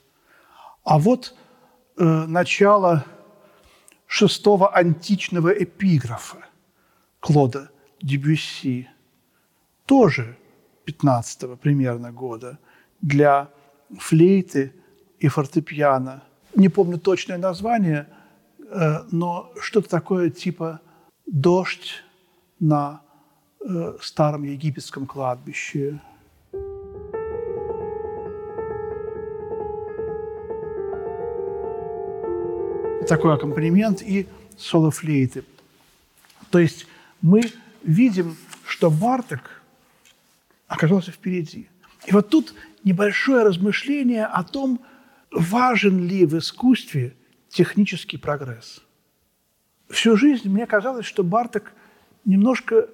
А 0.84 0.98
вот 0.98 1.36
э, 1.98 2.04
начало 2.04 3.06
шестого 4.08 4.76
античного 4.76 5.50
эпиграфа 5.50 6.46
Клода 7.20 7.70
Дебюсси, 8.02 8.90
тоже 9.86 10.38
15 10.86 11.60
примерно 11.60 12.12
года, 12.12 12.58
для 13.02 13.50
флейты 13.98 14.74
и 15.20 15.28
фортепиано. 15.28 16.24
Не 16.56 16.70
помню 16.70 17.00
точное 17.00 17.38
название, 17.38 18.08
э, 18.60 19.04
но 19.12 19.52
что-то 19.62 19.90
такое 19.90 20.30
типа 20.30 20.82
«Дождь 21.26 22.04
на 22.60 23.02
э, 23.60 23.98
старом 24.02 24.44
египетском 24.44 25.06
кладбище». 25.06 26.00
Такой 33.10 33.34
аккомпанемент 33.34 34.02
и 34.02 34.28
соло-флейты. 34.58 35.44
То 36.52 36.60
есть 36.60 36.86
мы 37.22 37.42
видим, 37.84 38.38
что 38.66 38.92
Барток 38.92 39.62
оказался 40.68 41.12
впереди. 41.12 41.68
И 42.06 42.12
вот 42.12 42.30
тут 42.30 42.54
небольшое 42.84 43.44
размышление 43.44 44.26
о 44.26 44.44
том, 44.44 44.80
важен 45.32 46.08
ли 46.08 46.26
в 46.26 46.38
искусстве 46.38 47.16
технический 47.50 48.18
прогресс. 48.18 48.82
Всю 49.90 50.16
жизнь 50.16 50.48
мне 50.48 50.68
казалось, 50.68 51.06
что 51.06 51.24
Барток 51.24 51.74
немножко 52.26 52.90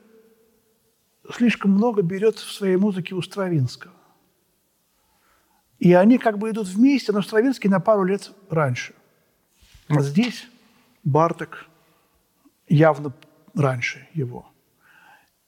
слишком 1.36 1.71
много 1.71 2.01
берет 2.01 2.38
в 2.38 2.51
своей 2.54 2.78
музыке 2.78 3.15
у 3.15 3.21
Стравинского. 3.21 3.93
И 5.80 5.91
они 5.93 6.17
как 6.17 6.38
бы 6.38 6.51
идут 6.51 6.67
вместе, 6.67 7.12
но 7.12 7.21
Стравинский 7.21 7.69
на 7.69 7.82
пару 7.82 8.06
лет 8.06 8.32
раньше– 8.49 8.93
здесь 9.89 10.47
Барток 11.03 11.67
явно 12.67 13.13
раньше 13.53 14.07
его. 14.13 14.47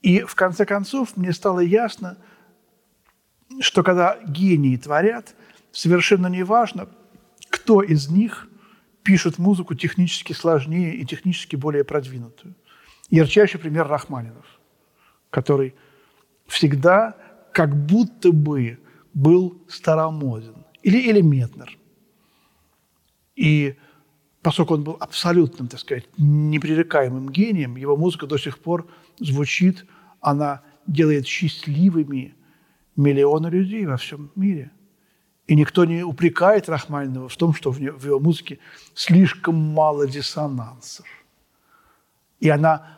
И 0.02 0.22
в 0.22 0.36
конце 0.36 0.66
концов 0.66 1.18
мне 1.18 1.34
стало 1.34 1.60
ясно, 1.60 2.18
что 3.60 3.84
когда 3.84 4.18
гении 4.24 4.78
творят, 4.78 5.36
совершенно 5.72 6.28
не 6.28 6.44
важно, 6.44 6.88
кто 7.50 7.82
из 7.82 8.10
них 8.10 8.48
пишет 9.04 9.38
музыку 9.38 9.74
технически 9.74 10.34
сложнее 10.34 10.96
и 10.96 11.06
технически 11.06 11.56
более 11.56 11.84
продвинутую. 11.84 12.56
Ярчайший 13.10 13.60
пример 13.60 13.88
Рахманинов, 13.88 14.46
который 15.30 15.76
всегда 16.46 17.16
как 17.54 17.76
будто 17.76 18.32
бы 18.32 18.80
был 19.14 19.62
старомоден. 19.68 20.66
Или, 20.84 21.22
Метнер. 21.22 21.78
И 23.36 23.78
поскольку 24.48 24.76
он 24.76 24.84
был 24.86 24.96
абсолютным, 25.02 25.68
так 25.68 25.82
сказать, 25.82 26.06
непререкаемым 26.18 27.30
гением, 27.30 27.76
его 27.76 27.98
музыка 27.98 28.28
до 28.28 28.38
сих 28.38 28.60
пор 28.60 28.88
звучит, 29.20 29.86
она 30.22 30.62
делает 30.88 31.28
счастливыми 31.28 32.34
миллионы 32.96 33.48
людей 33.48 33.86
во 33.86 33.98
всем 33.98 34.32
мире. 34.36 34.72
И 35.48 35.56
никто 35.56 35.84
не 35.84 36.02
упрекает 36.02 36.70
Рахманинова 36.70 37.28
в 37.28 37.36
том, 37.36 37.54
что 37.54 37.72
в 37.72 38.06
его 38.06 38.22
музыке 38.22 38.60
слишком 38.94 39.56
мало 39.56 40.08
диссонансов. 40.08 41.06
И 42.40 42.48
она 42.48 42.98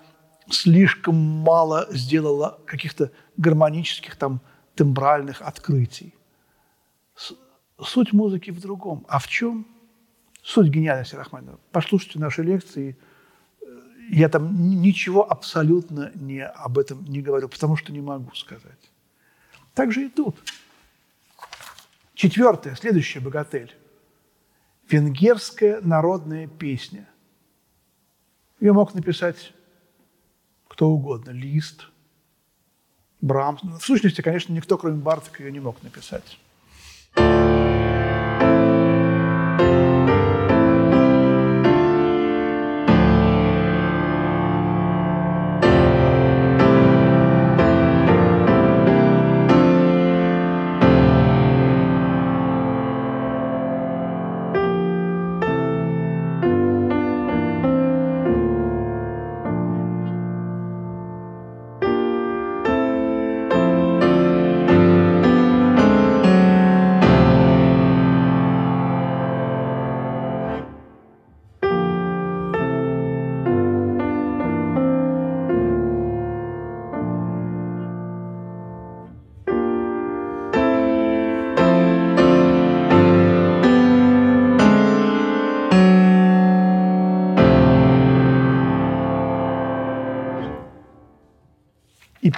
слишком 0.51 1.15
мало 1.15 1.87
сделала 1.89 2.59
каких-то 2.67 3.11
гармонических, 3.37 4.17
там, 4.17 4.41
тембральных 4.75 5.41
открытий. 5.41 6.13
Суть 7.83 8.13
музыки 8.13 8.51
в 8.51 8.61
другом. 8.61 9.03
А 9.09 9.17
в 9.17 9.27
чем? 9.27 9.65
Суть 10.49 10.69
гениальности 10.69 11.13
Рахманинова. 11.13 11.59
Послушайте 11.71 12.17
наши 12.17 12.41
лекции. 12.41 12.97
Я 14.09 14.29
там 14.29 14.81
ничего 14.81 15.31
абсолютно 15.31 16.11
не 16.15 16.43
об 16.43 16.79
этом 16.79 17.05
не 17.05 17.21
говорю, 17.21 17.49
потому 17.49 17.75
что 17.75 17.93
не 17.93 18.01
могу 18.01 18.33
сказать. 18.33 18.89
Так 19.75 19.91
же 19.91 20.07
и 20.07 20.09
тут. 20.09 20.35
Четвертое, 22.15 22.73
следующая 22.73 23.19
богатель. 23.19 23.75
Венгерская 24.89 25.81
народная 25.81 26.47
песня. 26.47 27.07
Ее 28.59 28.73
мог 28.73 28.95
написать 28.95 29.53
кто 30.67 30.89
угодно. 30.89 31.29
Лист, 31.29 31.89
Брамс. 33.21 33.61
В 33.61 33.81
сущности, 33.81 34.21
конечно, 34.21 34.51
никто, 34.51 34.79
кроме 34.79 34.97
Бартака, 34.97 35.43
ее 35.43 35.51
не 35.51 35.59
мог 35.59 35.83
написать. 35.83 36.39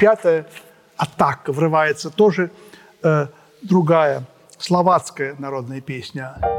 Пятая 0.02 0.48
атака 0.98 1.52
врывается 1.52 2.10
тоже 2.10 2.50
э, 3.04 3.28
другая 3.62 4.24
словацкая 4.58 5.36
народная 5.38 5.80
песня. 5.80 6.51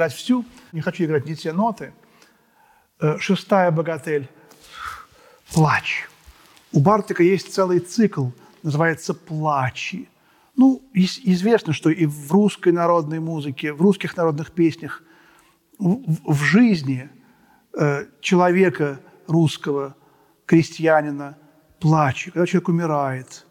Играть 0.00 0.14
всю, 0.14 0.46
не 0.72 0.80
хочу 0.80 1.04
играть 1.04 1.26
не 1.26 1.36
те 1.36 1.52
ноты. 1.52 1.92
Э, 3.00 3.18
шестая 3.18 3.70
богатель– 3.70 4.28
плач. 5.52 6.08
У 6.72 6.80
Бартика 6.80 7.22
есть 7.22 7.52
целый 7.52 7.80
цикл, 7.80 8.28
называется 8.62 9.12
«Плачи». 9.12 10.08
Ну, 10.56 10.82
известно, 10.94 11.72
что 11.74 11.90
и 11.90 12.06
в 12.06 12.32
русской 12.32 12.72
народной 12.72 13.20
музыке, 13.20 13.72
в 13.72 13.82
русских 13.82 14.16
народных 14.16 14.52
песнях, 14.52 15.02
в, 15.78 16.42
жизни 16.42 17.10
э, 17.78 18.06
человека 18.20 19.00
русского, 19.26 19.96
крестьянина, 20.46 21.36
плачет. 21.78 22.34
Когда 22.34 22.46
человек 22.46 22.68
умирает, 22.68 23.46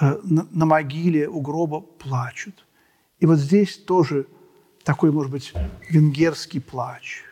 э, 0.00 0.18
на 0.22 0.66
могиле 0.66 1.28
у 1.28 1.40
гроба 1.40 1.80
плачут. 1.80 2.66
И 3.20 3.26
вот 3.26 3.38
здесь 3.38 3.76
тоже 3.78 4.26
такой, 4.84 5.12
может 5.12 5.30
быть, 5.30 5.52
венгерский 5.88 6.60
плач– 6.60 7.24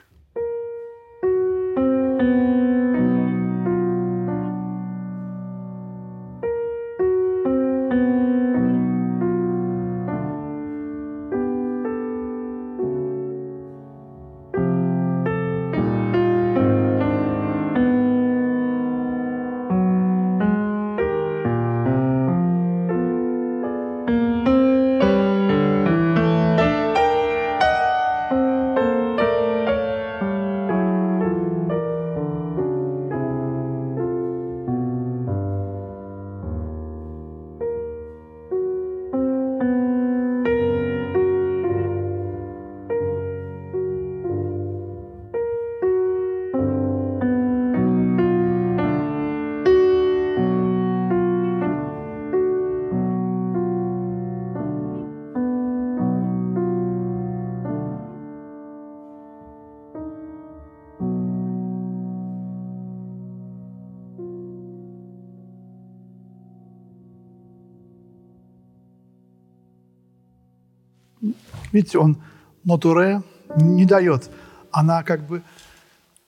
Видите, 71.73 71.99
он 71.99 72.23
нотуре 72.65 73.23
не 73.57 73.87
дает. 73.87 74.31
Она 74.71 75.03
как 75.03 75.27
бы 75.27 75.43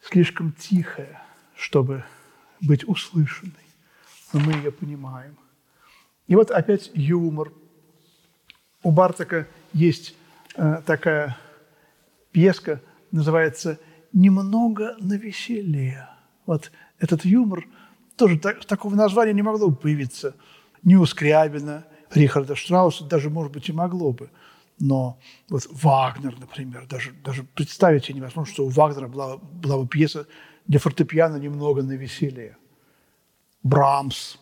слишком 0.01 0.53
тихая, 0.53 1.23
чтобы 1.55 2.05
быть 2.61 2.87
услышанной. 2.87 3.53
Но 4.33 4.41
мы 4.41 4.53
ее 4.53 4.73
понимаем. 4.73 5.37
И 6.27 6.35
вот 6.37 6.51
опять 6.51 6.91
юмор. 6.95 7.53
У 8.83 8.91
Бартака 8.91 9.47
есть 9.73 10.17
э, 10.57 10.83
такая 10.85 11.37
пьеска, 12.33 12.81
называется 13.13 13.79
«Немного 14.13 14.97
на 14.99 15.15
веселье». 15.15 16.09
Вот 16.47 16.73
этот 16.99 17.25
юмор, 17.25 17.65
тоже 18.17 18.39
так, 18.39 18.65
такого 18.65 18.95
названия 18.97 19.33
не 19.33 19.43
могло 19.43 19.69
бы 19.69 19.77
появиться 19.77 20.35
ни 20.83 20.97
у 20.97 21.07
Скрябина, 21.07 21.85
Рихарда 22.13 22.57
Штрауса, 22.57 23.05
даже, 23.05 23.31
может 23.31 23.53
быть, 23.53 23.69
и 23.69 23.73
могло 23.73 24.13
бы– 24.13 24.31
но 24.79 25.19
вот 25.49 25.67
Вагнер, 25.71 26.39
например, 26.39 26.87
даже, 26.87 27.13
даже 27.13 27.45
представить 27.45 28.05
себе 28.05 28.17
невозможно, 28.17 28.53
что 28.53 28.67
у 28.67 28.69
Вагнера 28.69 29.09
была, 29.09 29.37
была 29.37 29.79
бы 29.79 29.87
пьеса 29.87 30.27
для 30.67 30.79
фортепиано 30.79 31.37
немного 31.37 31.83
на 31.83 31.93
веселье. 31.93 32.57
Брамс, 33.63 34.39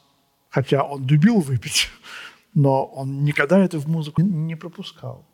хотя 0.49 0.83
он 0.83 1.07
любил 1.07 1.41
выпить, 1.41 1.89
но 2.55 2.85
он 2.85 3.25
никогда 3.25 3.59
это 3.59 3.79
в 3.79 3.87
музыку 3.87 4.23
не 4.23 4.57
пропускал. 4.57 5.27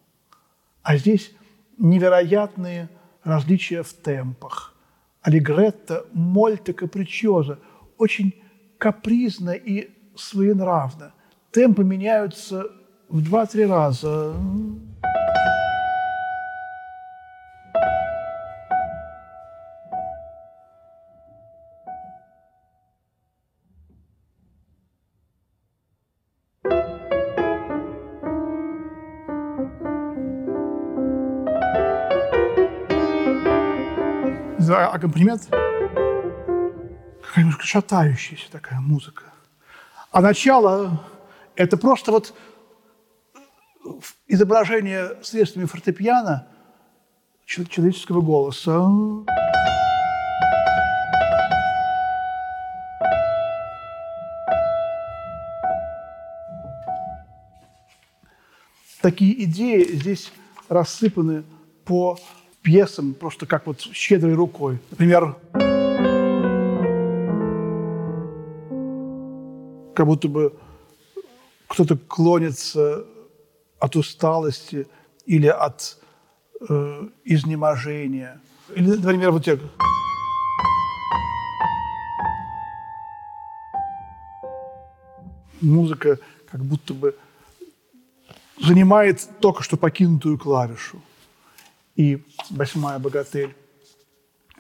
А 0.83 0.97
здесь 0.97 1.33
невероятные 1.79 2.89
различия 3.23 3.83
в 3.83 3.93
темпах. 3.93 4.75
Аллегретто, 5.23 6.07
мольта, 6.13 6.73
капричоза. 6.73 7.59
Очень 7.99 8.35
капризно 8.79 9.51
и 9.51 9.91
своенравно. 10.15 11.13
Темпы 11.51 11.83
меняются 11.83 12.71
в 13.09 13.23
два-три 13.23 13.67
раза. 13.67 14.35
аккомпанемент, 34.97 35.47
какая 37.23 37.45
немножко 37.45 37.65
шатающаяся 37.65 38.51
такая 38.51 38.81
музыка. 38.81 39.25
А 40.11 40.21
начало– 40.21 41.05
это 41.55 41.77
просто 41.77 42.13
вот 42.13 42.35
изображение 44.27 45.13
средствами 45.23 45.67
фортепиано 45.67 46.47
человеческого 47.47 48.21
голоса. 48.21 48.87
Такие 59.01 59.45
идеи 59.45 59.85
здесь 59.85 60.33
рассыпаны 60.69 61.45
по 61.85 62.19
пьесам 62.63 63.15
просто 63.15 63.47
как 63.47 63.67
вот 63.67 63.81
щедрой 63.81 64.35
рукой. 64.35 64.81
Например, 64.91 65.37
как 69.95 70.07
будто 70.07 70.27
бы 70.27 70.53
кто-то 71.69 71.97
клонится 71.97 73.05
от 73.79 73.97
усталости 73.97 74.87
или 75.27 75.47
от 75.47 75.99
э, 76.69 77.09
изнеможения. 77.25 78.41
Или, 78.75 78.97
например, 78.97 79.31
вот 79.31 79.47
я... 79.47 79.59
Музыка 85.61 86.19
как 86.51 86.63
будто 86.65 86.95
бы 86.95 87.17
занимает 88.63 89.29
только 89.41 89.63
что 89.63 89.77
покинутую 89.77 90.39
клавишу 90.39 91.01
и 91.97 92.23
восьмая 92.51 92.99
богатель. 92.99 93.55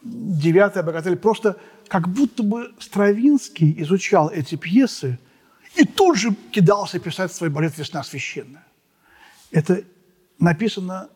Девятая 0.03 0.83
богатель. 0.83 1.17
Просто 1.17 1.57
как 1.89 2.09
будто 2.09 2.43
бы 2.43 2.73
Стравинский 2.79 3.75
изучал 3.83 4.31
эти 4.31 4.57
пьесы 4.57 5.19
и 5.75 5.85
тут 5.85 6.17
же 6.17 6.35
кидался 6.51 6.99
писать 6.99 7.33
свой 7.33 7.51
балет 7.51 7.77
«Весна 7.77 8.03
священная». 8.03 8.66
Это 9.51 9.85
написано 10.39 11.09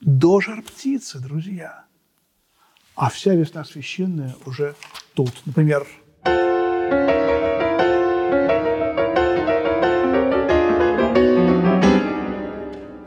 до 0.00 0.40
жар 0.40 0.62
птицы, 0.62 1.20
друзья. 1.20 1.84
А 2.94 3.08
вся 3.08 3.34
весна 3.34 3.64
священная 3.64 4.34
уже 4.44 4.74
тут. 5.14 5.32
Например, 5.46 5.86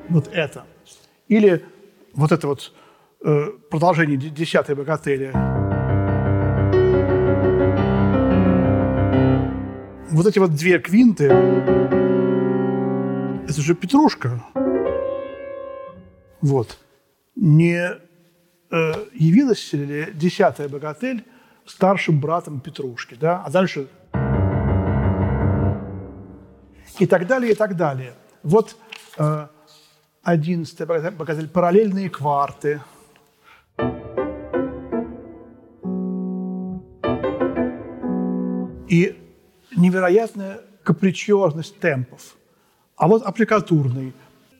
вот 0.09 0.29
это. 0.31 0.65
Или 1.27 1.65
вот 2.13 2.31
это 2.31 2.47
вот 2.47 2.73
э, 3.23 3.47
продолжение 3.69 4.17
десятой 4.17 4.75
богатыри. 4.75 5.31
Вот 10.11 10.25
эти 10.25 10.39
вот 10.39 10.55
две 10.55 10.79
квинты, 10.79 11.27
это 13.47 13.61
же 13.61 13.75
Петрушка. 13.75 14.43
Вот. 16.41 16.77
Не 17.35 17.91
э, 18.71 18.93
явилась 19.13 19.73
ли 19.73 20.07
десятая 20.13 20.67
богатель 20.67 21.23
старшим 21.65 22.19
братом 22.19 22.59
Петрушки, 22.59 23.15
да? 23.15 23.43
А 23.45 23.49
дальше 23.51 23.87
и 26.99 27.05
так 27.05 27.27
далее, 27.27 27.51
и 27.51 27.55
так 27.55 27.75
далее. 27.75 28.13
Вот 28.43 28.75
э, 29.17 29.47
одиннадцатая 30.23 31.11
богатель 31.11 31.47
«Параллельные 31.47 32.09
кварты». 32.09 32.81
И 38.87 39.19
невероятная 39.75 40.61
капричиозность 40.83 41.79
темпов. 41.79 42.35
А 42.97 43.07
вот 43.07 43.23
аппликатурный 43.23 44.13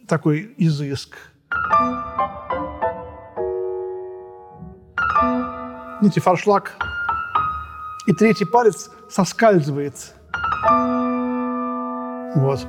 такой 0.07 0.53
изыск. 0.57 1.15
Видите, 6.01 6.19
фаршлаг. 6.19 6.73
И 8.07 8.13
третий 8.13 8.45
палец 8.45 8.91
соскальзывает. 9.09 10.13
Вот. 12.35 12.67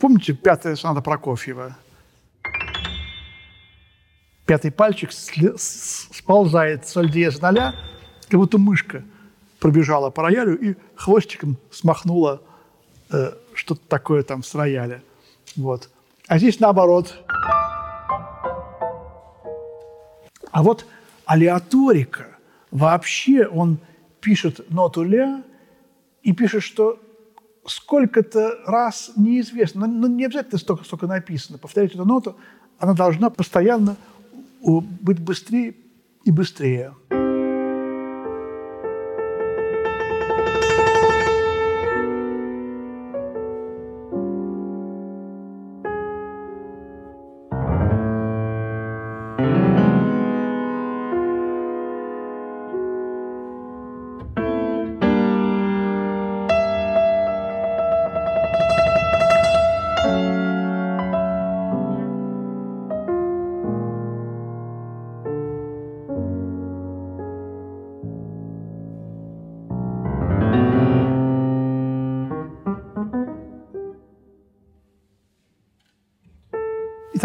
Помните 0.00 0.34
пятая 0.34 0.74
соната 0.74 1.00
Прокофьева? 1.00 1.76
Пятый 4.44 4.72
пальчик 4.72 5.10
сползает 5.12 6.86
с 6.86 7.08
диез 7.08 7.40
ноля, 7.40 7.74
как 8.28 8.40
будто 8.40 8.58
мышка 8.58 9.04
пробежала 9.60 10.10
по 10.10 10.22
роялю 10.22 10.58
и 10.58 10.76
хвостиком 10.96 11.56
смахнула 11.70 12.42
э, 13.10 13.32
что-то 13.56 13.80
такое 13.88 14.22
там 14.22 14.42
с 14.42 14.54
рояля. 14.54 15.02
Вот. 15.56 15.90
А 16.28 16.38
здесь 16.38 16.60
наоборот. 16.60 17.14
А 20.50 20.62
вот 20.62 20.86
алиаторика 21.24 22.28
вообще 22.70 23.46
он 23.46 23.78
пишет 24.20 24.70
ноту 24.70 25.02
ля 25.02 25.42
и 26.22 26.32
пишет, 26.32 26.62
что 26.62 27.00
сколько-то 27.66 28.58
раз 28.66 29.12
неизвестно, 29.16 29.86
но 29.86 30.06
не 30.06 30.24
обязательно 30.24 30.58
столько, 30.58 30.84
столько 30.84 31.06
написано. 31.06 31.58
Повторять 31.58 31.94
эту 31.94 32.04
ноту, 32.04 32.36
она 32.78 32.94
должна 32.94 33.30
постоянно 33.30 33.96
быть 34.60 35.20
быстрее 35.20 35.74
и 36.24 36.30
быстрее. 36.30 36.94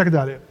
Так 0.04 0.12
далее. 0.12 0.42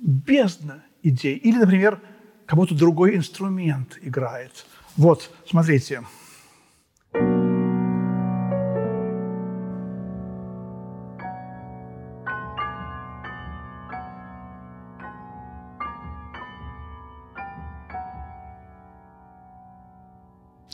Бездна 0.00 0.84
идей. 1.02 1.36
Или, 1.36 1.58
например, 1.58 2.00
как 2.46 2.56
будто 2.56 2.76
другой 2.76 3.16
инструмент 3.16 3.98
играет. 4.00 4.66
Вот, 4.96 5.30
смотрите. 5.48 6.02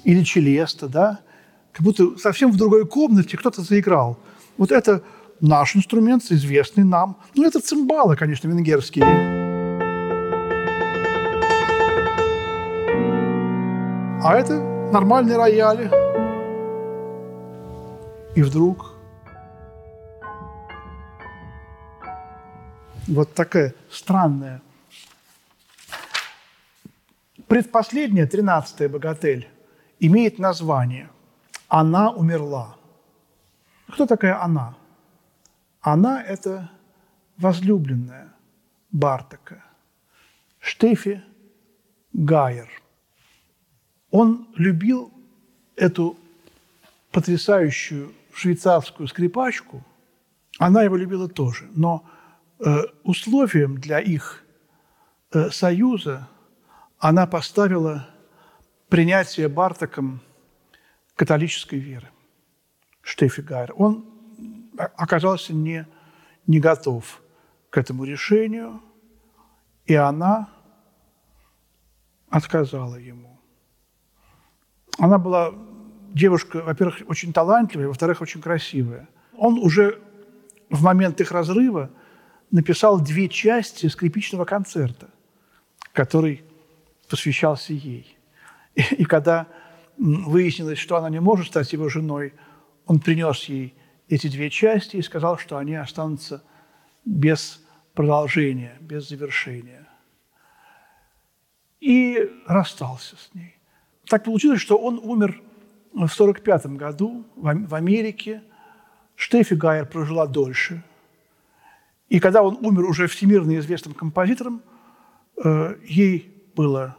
Или 0.05 0.24
челеста, 0.24 0.88
да? 0.88 1.20
Как 1.72 1.83
будто 1.83 2.18
совсем 2.18 2.53
в 2.53 2.57
другой 2.59 2.87
комнате 2.87 3.38
кто-то 3.38 3.62
заиграл. 3.62 4.18
Вот 4.59 4.72
это 4.72 5.03
наш 5.40 5.77
инструмент, 5.77 6.24
известный 6.31 6.85
нам. 6.85 7.16
Ну, 7.35 7.46
это 7.46 7.61
цимбалы, 7.61 8.16
конечно, 8.16 8.48
венгерские. 8.48 9.05
А 14.24 14.35
это 14.35 14.61
нормальные 14.92 15.37
рояли. 15.37 15.90
И 18.35 18.42
вдруг 18.42 18.94
вот 23.07 23.35
такая 23.35 23.74
странная. 23.90 24.61
Предпоследняя, 27.46 28.27
тринадцатая 28.27 28.88
богатель, 28.88 29.48
имеет 29.98 30.38
название 30.38 31.09
«Она 31.68 32.11
умерла». 32.11 32.77
Кто 33.90 34.07
такая 34.07 34.42
она? 34.42 34.74
Она– 35.92 36.22
это 36.29 36.70
возлюбленная 37.38 38.35
Бартака, 38.90 39.64
Штефи 40.61 41.22
Гайер. 42.12 42.68
Он 44.11 44.48
любил 44.57 45.11
эту 45.77 46.18
потрясающую 47.11 48.12
швейцарскую 48.35 49.09
скрипачку, 49.09 49.83
она 50.59 50.83
его 50.83 50.96
любила 50.96 51.27
тоже, 51.27 51.70
но 51.72 52.05
э, 52.59 52.83
условием 53.03 53.79
для 53.79 53.98
их 53.98 54.44
э, 55.33 55.48
союза 55.48 56.29
она 56.98 57.27
поставила 57.27 58.07
принятие 58.90 59.48
Бартаком 59.48 60.20
католической 61.16 61.79
веры. 61.79 62.11
Штефи 63.01 63.40
Гайер. 63.40 63.72
Он 63.74 64.17
оказался 64.78 65.52
не, 65.52 65.86
не 66.46 66.60
готов 66.60 67.22
к 67.70 67.78
этому 67.78 68.04
решению, 68.04 68.80
и 69.86 69.94
она 69.94 70.48
отказала 72.30 72.96
ему. 72.96 73.38
Она 74.98 75.18
была 75.18 75.52
девушка, 76.08 76.62
во-первых, 76.62 77.02
очень 77.06 77.32
талантливая, 77.32 77.88
во-вторых, 77.88 78.20
очень 78.20 78.40
красивая. 78.40 79.08
Он 79.36 79.58
уже 79.58 80.00
в 80.70 80.82
момент 80.82 81.20
их 81.20 81.32
разрыва 81.32 81.90
написал 82.50 83.00
две 83.00 83.28
части 83.28 83.86
скрипичного 83.86 84.44
концерта, 84.44 85.08
который 85.92 86.42
посвящался 87.08 87.72
ей. 87.72 88.16
И, 88.74 88.82
и 88.82 89.04
когда 89.04 89.46
выяснилось, 89.96 90.78
что 90.78 90.96
она 90.96 91.10
не 91.10 91.20
может 91.20 91.48
стать 91.48 91.72
его 91.72 91.88
женой, 91.88 92.34
он 92.86 93.00
принес 93.00 93.44
ей 93.44 93.74
эти 94.08 94.28
две 94.28 94.50
части 94.50 94.96
и 94.96 95.02
сказал, 95.02 95.38
что 95.38 95.58
они 95.58 95.74
останутся 95.74 96.42
без 97.04 97.62
продолжения, 97.94 98.76
без 98.80 99.08
завершения. 99.08 99.86
И 101.80 102.30
расстался 102.46 103.16
с 103.16 103.34
ней. 103.34 103.56
Так 104.06 104.24
получилось, 104.24 104.60
что 104.60 104.78
он 104.78 104.98
умер 104.98 105.40
в 105.92 106.04
1945 106.04 106.66
году 106.76 107.26
в 107.36 107.74
Америке. 107.74 108.42
Штефи 109.14 109.54
Гайер 109.54 109.86
прожила 109.86 110.26
дольше. 110.26 110.82
И 112.08 112.20
когда 112.20 112.42
он 112.42 112.58
умер 112.64 112.84
уже 112.84 113.06
всемирно 113.06 113.58
известным 113.58 113.94
композитором, 113.94 114.62
э, 115.44 115.76
ей 115.84 116.50
было 116.56 116.96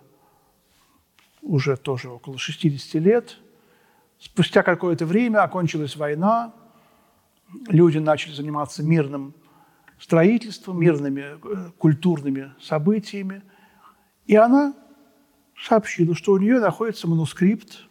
уже 1.42 1.78
тоже 1.78 2.10
около 2.10 2.38
60 2.38 3.02
лет. 3.02 3.38
Спустя 4.20 4.64
какое-то 4.64 5.06
время 5.06 5.44
окончилась 5.44 5.96
война, 5.96 6.54
люди 7.68 7.98
начали 7.98 8.34
заниматься 8.34 8.84
мирным 8.84 9.34
строительством, 10.00 10.80
мирными 10.80 11.38
э, 11.44 11.72
культурными 11.78 12.54
событиями. 12.62 13.42
И 14.26 14.36
она 14.36 14.74
сообщила, 15.62 16.16
что 16.16 16.34
у 16.34 16.38
нее 16.38 16.60
находится 16.60 17.08
манускрипт 17.08 17.86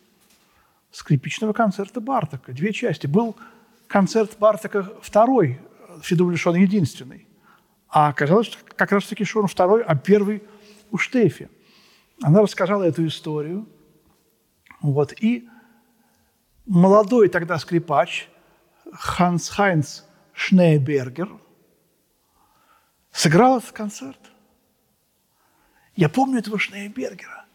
скрипичного 0.91 1.53
концерта 1.53 2.01
Бартака. 2.01 2.53
Две 2.53 2.73
части. 2.73 3.07
Был 3.07 3.37
концерт 3.89 4.39
Бартака 4.39 4.91
второй, 5.03 5.61
все 6.03 6.17
думали, 6.17 6.37
что 6.37 6.51
он 6.51 6.57
единственный. 6.57 7.27
А 7.89 8.09
оказалось, 8.09 8.47
что 8.47 8.59
как 8.65 8.93
раз-таки, 8.93 9.25
что 9.25 9.41
он 9.41 9.49
второй, 9.49 9.83
а 9.83 9.95
первый 9.97 10.43
у 10.91 10.97
Штефи. 10.97 11.49
Она 12.23 12.41
рассказала 12.41 12.85
эту 12.85 13.07
историю. 13.07 13.67
Вот. 14.81 15.13
И 15.21 15.49
молодой 16.67 17.29
тогда 17.29 17.59
скрипач– 17.59 18.29
Ханс 18.93 19.49
Хайнц 19.49 20.03
Шнейбергер 20.33 21.29
сыграл 23.11 23.59
этот 23.59 23.73
концерт. 23.73 24.19
Я 25.97 26.09
помню 26.09 26.39
этого 26.39 26.59
Шнейбергера. 26.59 27.47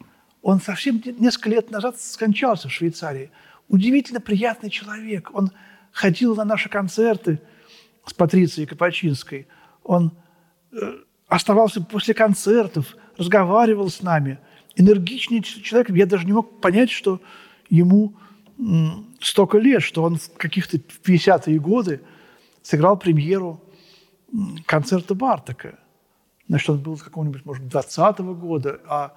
Он 0.41 0.59
совсем 0.59 1.01
несколько 1.17 1.49
лет 1.49 1.71
назад 1.71 1.99
скончался 1.99 2.67
в 2.67 2.73
Швейцарии. 2.73 3.31
Удивительно 3.69 4.19
приятный 4.19 4.69
человек. 4.69 5.29
Он 5.33 5.51
ходил 5.91 6.35
на 6.35 6.43
наши 6.43 6.67
концерты 6.67 7.41
с 8.05 8.13
Патрицией 8.13 8.67
Капачинской. 8.67 9.47
Он 9.83 10.11
э, 10.73 10.75
оставался 11.27 11.81
после 11.81 12.13
концертов, 12.13 12.97
разговаривал 13.17 13.89
с 13.89 14.01
нами. 14.01 14.39
Энергичный 14.75 15.41
человек. 15.41 15.89
Я 15.91 16.05
даже 16.05 16.25
не 16.25 16.33
мог 16.33 16.59
понять, 16.59 16.91
что 16.91 17.21
ему 17.69 18.13
столько 19.19 19.57
лет, 19.57 19.81
что 19.81 20.03
он 20.03 20.17
в 20.17 20.33
каких-то 20.37 20.77
50-е 20.77 21.59
годы 21.59 22.01
сыграл 22.61 22.97
премьеру 22.97 23.61
концерта 24.65 25.15
Бартака. 25.15 25.79
Значит, 26.47 26.69
он 26.69 26.79
был 26.79 26.97
какого-нибудь, 26.97 27.45
может, 27.45 27.63
20-го 27.63 28.33
года, 28.35 28.81
а 28.87 29.13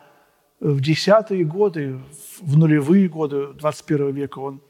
в 0.61 0.81
десятые 0.81 1.45
годы, 1.45 2.01
в 2.41 2.57
нулевые 2.57 3.09
годы 3.09 3.53
21 3.55 4.13
века 4.13 4.39
он 4.39 4.63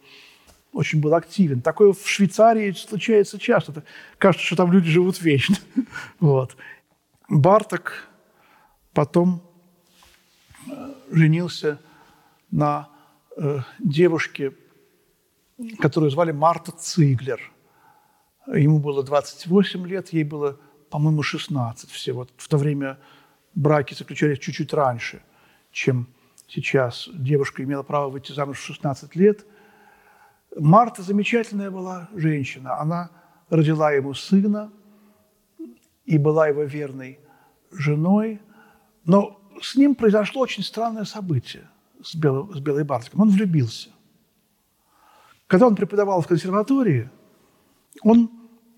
очень 0.72 1.00
был 1.00 1.14
активен. 1.14 1.62
Такое 1.62 1.92
в 1.92 2.08
Швейцарии 2.08 2.72
случается 2.72 3.38
часто. 3.38 3.82
Кажется, 4.18 4.46
что 4.46 4.56
там 4.56 4.72
люди 4.72 4.90
живут 4.90 5.20
вечно. 5.20 5.56
Вот. 6.20 6.56
Барток 7.28 8.08
потом 8.92 9.42
э, 10.70 10.94
женился 11.10 11.80
на 12.50 12.88
э, 13.36 13.60
девушке, 13.78 14.52
которую 15.78 16.10
звали 16.10 16.32
Марта 16.32 16.72
Циглер. 16.72 17.40
Ему 18.46 18.78
было 18.78 19.02
28 19.02 19.86
лет, 19.86 20.12
ей 20.12 20.24
было, 20.24 20.58
по-моему, 20.90 21.22
16 21.22 21.90
всего. 21.90 22.26
В 22.36 22.48
то 22.48 22.56
время 22.58 22.98
браки 23.54 23.94
заключались 23.94 24.38
чуть-чуть 24.38 24.72
раньше, 24.72 25.22
чем 25.72 26.06
сейчас. 26.46 27.08
Девушка 27.12 27.62
имела 27.64 27.82
право 27.82 28.08
выйти 28.08 28.32
замуж 28.32 28.58
в 28.58 28.64
16 28.64 29.16
лет. 29.16 29.44
Марта 30.56 31.02
замечательная 31.02 31.70
была 31.70 32.08
женщина. 32.14 32.78
Она 32.80 33.10
родила 33.50 33.92
ему 33.92 34.14
сына 34.14 34.72
и 36.04 36.18
была 36.18 36.48
его 36.48 36.62
верной 36.62 37.18
женой. 37.72 38.40
Но 39.04 39.40
с 39.60 39.74
ним 39.74 39.94
произошло 39.94 40.42
очень 40.42 40.62
странное 40.62 41.04
событие 41.04 41.68
с, 42.02 42.14
Бело, 42.14 42.52
с 42.52 42.60
Белой 42.60 42.84
Бартиком. 42.84 43.22
Он 43.22 43.30
влюбился. 43.30 43.90
Когда 45.46 45.66
он 45.66 45.76
преподавал 45.76 46.20
в 46.20 46.26
консерватории, 46.26 47.10
он 48.02 48.30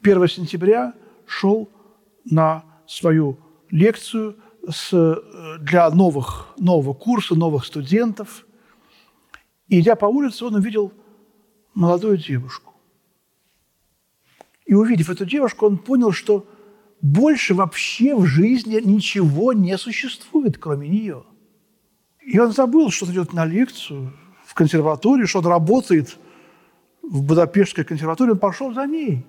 1 0.03 0.29
сентября 0.29 0.95
шел 1.27 1.71
на 2.25 2.65
свою 2.87 3.39
лекцию 3.71 4.37
с, 4.69 4.93
э, 4.93 5.59
для 5.61 5.91
новых, 5.91 6.55
нового 6.59 6.95
курса, 6.95 7.35
новых 7.35 7.65
студентов. 7.65 8.47
И 9.69 9.81
идя 9.81 9.97
по 9.97 10.07
улице, 10.07 10.45
он 10.45 10.55
увидел 10.55 10.93
молодую 11.75 12.17
девушку. 12.19 12.75
И 14.67 14.75
увидев 14.75 15.09
эту 15.09 15.25
девушку, 15.25 15.67
он 15.67 15.79
понял, 15.79 16.13
что 16.13 16.47
больше 17.01 17.55
вообще 17.55 18.15
в 18.15 18.27
жизни 18.27 18.81
ничего 18.85 19.53
не 19.53 19.79
существует, 19.79 20.59
кроме 20.59 20.89
нее. 20.89 21.25
И 22.29 22.39
он 22.39 22.53
забыл, 22.53 22.91
что 22.91 23.07
он 23.07 23.13
идет 23.13 23.33
на 23.33 23.47
лекцию 23.47 24.13
в 24.45 24.53
консерватории, 24.53 25.25
что 25.25 25.39
он 25.39 25.47
работает 25.47 26.19
в 27.01 27.23
Будапештской 27.23 27.85
консерватории, 27.85 28.33
он 28.33 28.39
пошел 28.39 28.75
за 28.75 28.85
ней. 28.85 29.25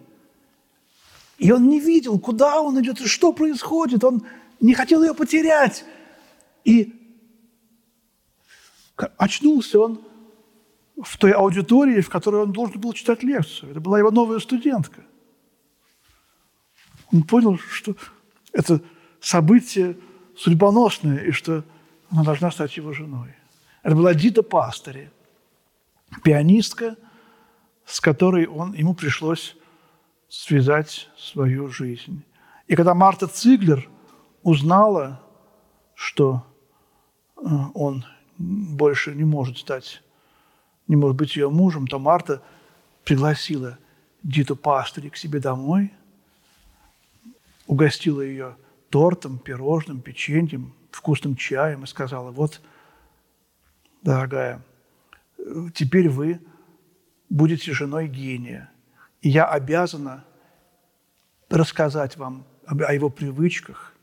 И 1.37 1.49
он 1.49 1.69
не 1.69 1.79
видел, 1.79 2.19
куда 2.19 2.59
он 2.59 2.77
идет 2.81 2.99
и 2.99 3.07
что 3.07 3.31
происходит. 3.31 4.03
Он 4.03 4.23
не 4.59 4.73
хотел 4.73 5.01
ее 5.01 5.13
потерять. 5.13 5.85
И 6.65 6.93
очнулся 9.15 9.79
он 9.79 10.01
в 11.01 11.17
той 11.17 11.31
аудитории, 11.31 12.01
в 12.01 12.09
которой 12.09 12.43
он 12.43 12.51
должен 12.51 12.81
был 12.81 12.91
читать 12.91 13.23
лекцию. 13.23 13.71
Это 13.71 13.79
была 13.79 13.99
его 13.99 14.11
новая 14.11 14.39
студентка. 14.39 15.05
Он 17.13 17.23
понял, 17.23 17.57
что 17.57 17.95
это 18.51 18.81
событие 19.21 19.97
судьбоносное, 20.35 21.19
и 21.19 21.31
что 21.31 21.63
она 22.11 22.23
должна 22.23 22.51
стать 22.51 22.75
его 22.77 22.93
женой. 22.93 23.33
Это 23.83 23.95
была 23.95 24.13
Дита 24.13 24.43
Пастори, 24.43 25.11
пианистка, 26.23 26.95
с 27.85 27.99
которой 27.99 28.45
он, 28.45 28.73
ему 28.73 28.93
пришлось 28.93 29.55
связать 30.27 31.09
свою 31.17 31.69
жизнь. 31.69 32.23
И 32.67 32.75
когда 32.75 32.93
Марта 32.93 33.27
Циглер 33.27 33.89
узнала, 34.43 35.21
что 35.95 36.45
э, 37.35 37.41
он 37.73 38.05
больше 38.37 39.15
не 39.15 39.23
может 39.23 39.57
стать, 39.57 40.03
не 40.87 40.95
может 40.95 41.17
быть 41.17 41.35
ее 41.35 41.49
мужем, 41.49 41.87
то 41.87 41.99
Марта 41.99 42.43
пригласила 43.03 43.77
Диту 44.23 44.55
Пастори 44.55 45.09
к 45.09 45.17
себе 45.17 45.39
домой, 45.39 45.93
угостила 47.65 48.21
ее 48.21 48.55
тортом, 48.89 49.39
пирожным, 49.39 50.01
печеньем, 50.01 50.73
вкусным 50.91 51.35
чаем 51.35 51.83
и 51.83 51.87
сказала, 51.87 52.31
вот, 52.31 52.61
дорогая, 54.01 54.61
теперь 55.73 56.09
вы 56.09 56.41
будете 57.29 57.73
женой 57.73 58.07
гения– 58.07 58.71
и 59.21 59.29
я 59.29 59.45
обязана 59.45 60.23
рассказать 61.49 62.15
вам 62.17 62.45
о 62.65 62.93
его 62.93 63.09
привычках, 63.09 63.93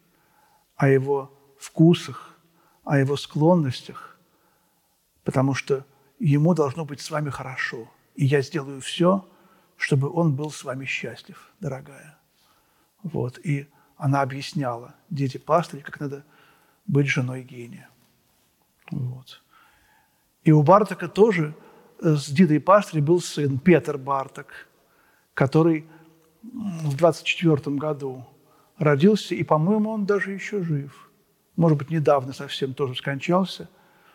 о 0.76 0.88
его 0.88 1.32
вкусах, 1.58 2.36
о 2.84 2.98
его 2.98 3.16
склонностях, 3.16 4.18
потому 5.24 5.54
что 5.54 5.86
ему 6.18 6.54
должно 6.54 6.84
быть 6.84 7.00
с 7.00 7.10
вами 7.10 7.30
хорошо. 7.30 7.90
И 8.14 8.26
я 8.26 8.42
сделаю 8.42 8.80
все, 8.80 9.26
чтобы 9.76 10.10
он 10.10 10.34
был 10.34 10.50
с 10.50 10.64
вами 10.64 10.84
счастлив, 10.84 11.52
дорогая. 11.60 12.18
Вот. 13.02 13.38
И 13.38 13.68
она 13.96 14.20
объясняла 14.20 14.94
дети 15.08 15.38
пастыря, 15.38 15.82
как 15.82 16.00
надо 16.00 16.24
быть 16.86 17.08
женой 17.08 17.42
гения. 17.42 17.88
Вот. 18.90 19.42
И 20.44 20.52
у 20.52 20.62
Бартака 20.62 21.08
тоже 21.08 21.54
э, 22.00 22.14
с 22.14 22.28
Дидой 22.28 22.60
Пастырь 22.60 23.02
был 23.02 23.20
сын 23.20 23.58
Петр 23.58 23.98
Бартак– 23.98 24.68
который 25.36 25.84
в 26.42 26.96
24 26.96 27.76
году 27.76 28.24
родился, 28.78 29.34
и, 29.34 29.44
по-моему, 29.44 29.90
он 29.90 30.06
даже 30.06 30.32
еще 30.32 30.62
жив. 30.62 31.10
Может 31.56 31.78
быть, 31.78 31.90
недавно 31.90 32.32
совсем 32.32 32.72
тоже 32.72 32.94
скончался, 32.94 33.68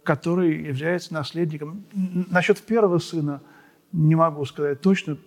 который 0.03 0.63
является 0.65 1.13
наследником. 1.13 1.85
Насчет 1.93 2.59
первого 2.59 2.97
сына 2.97 3.41
не 3.91 4.15
могу 4.15 4.45
сказать 4.45 4.81
точно 4.81 5.17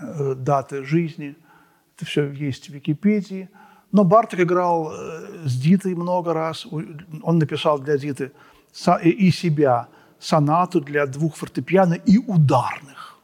э, 0.00 0.34
даты 0.34 0.82
жизни. 0.82 1.36
Это 1.94 2.06
все 2.06 2.30
есть 2.30 2.70
в 2.70 2.72
Википедии. 2.72 3.50
Но 3.92 4.04
Барток 4.04 4.40
играл 4.40 4.92
э, 4.92 5.46
с 5.46 5.56
Дитой 5.60 5.94
много 5.94 6.32
раз. 6.32 6.66
Он 7.22 7.38
написал 7.38 7.78
для 7.78 7.98
Диты 7.98 8.32
и 9.02 9.30
себя 9.30 9.88
сонату 10.18 10.80
для 10.80 11.06
двух 11.06 11.36
фортепиано 11.36 11.94
и 11.94 12.18
ударных. 12.18 13.16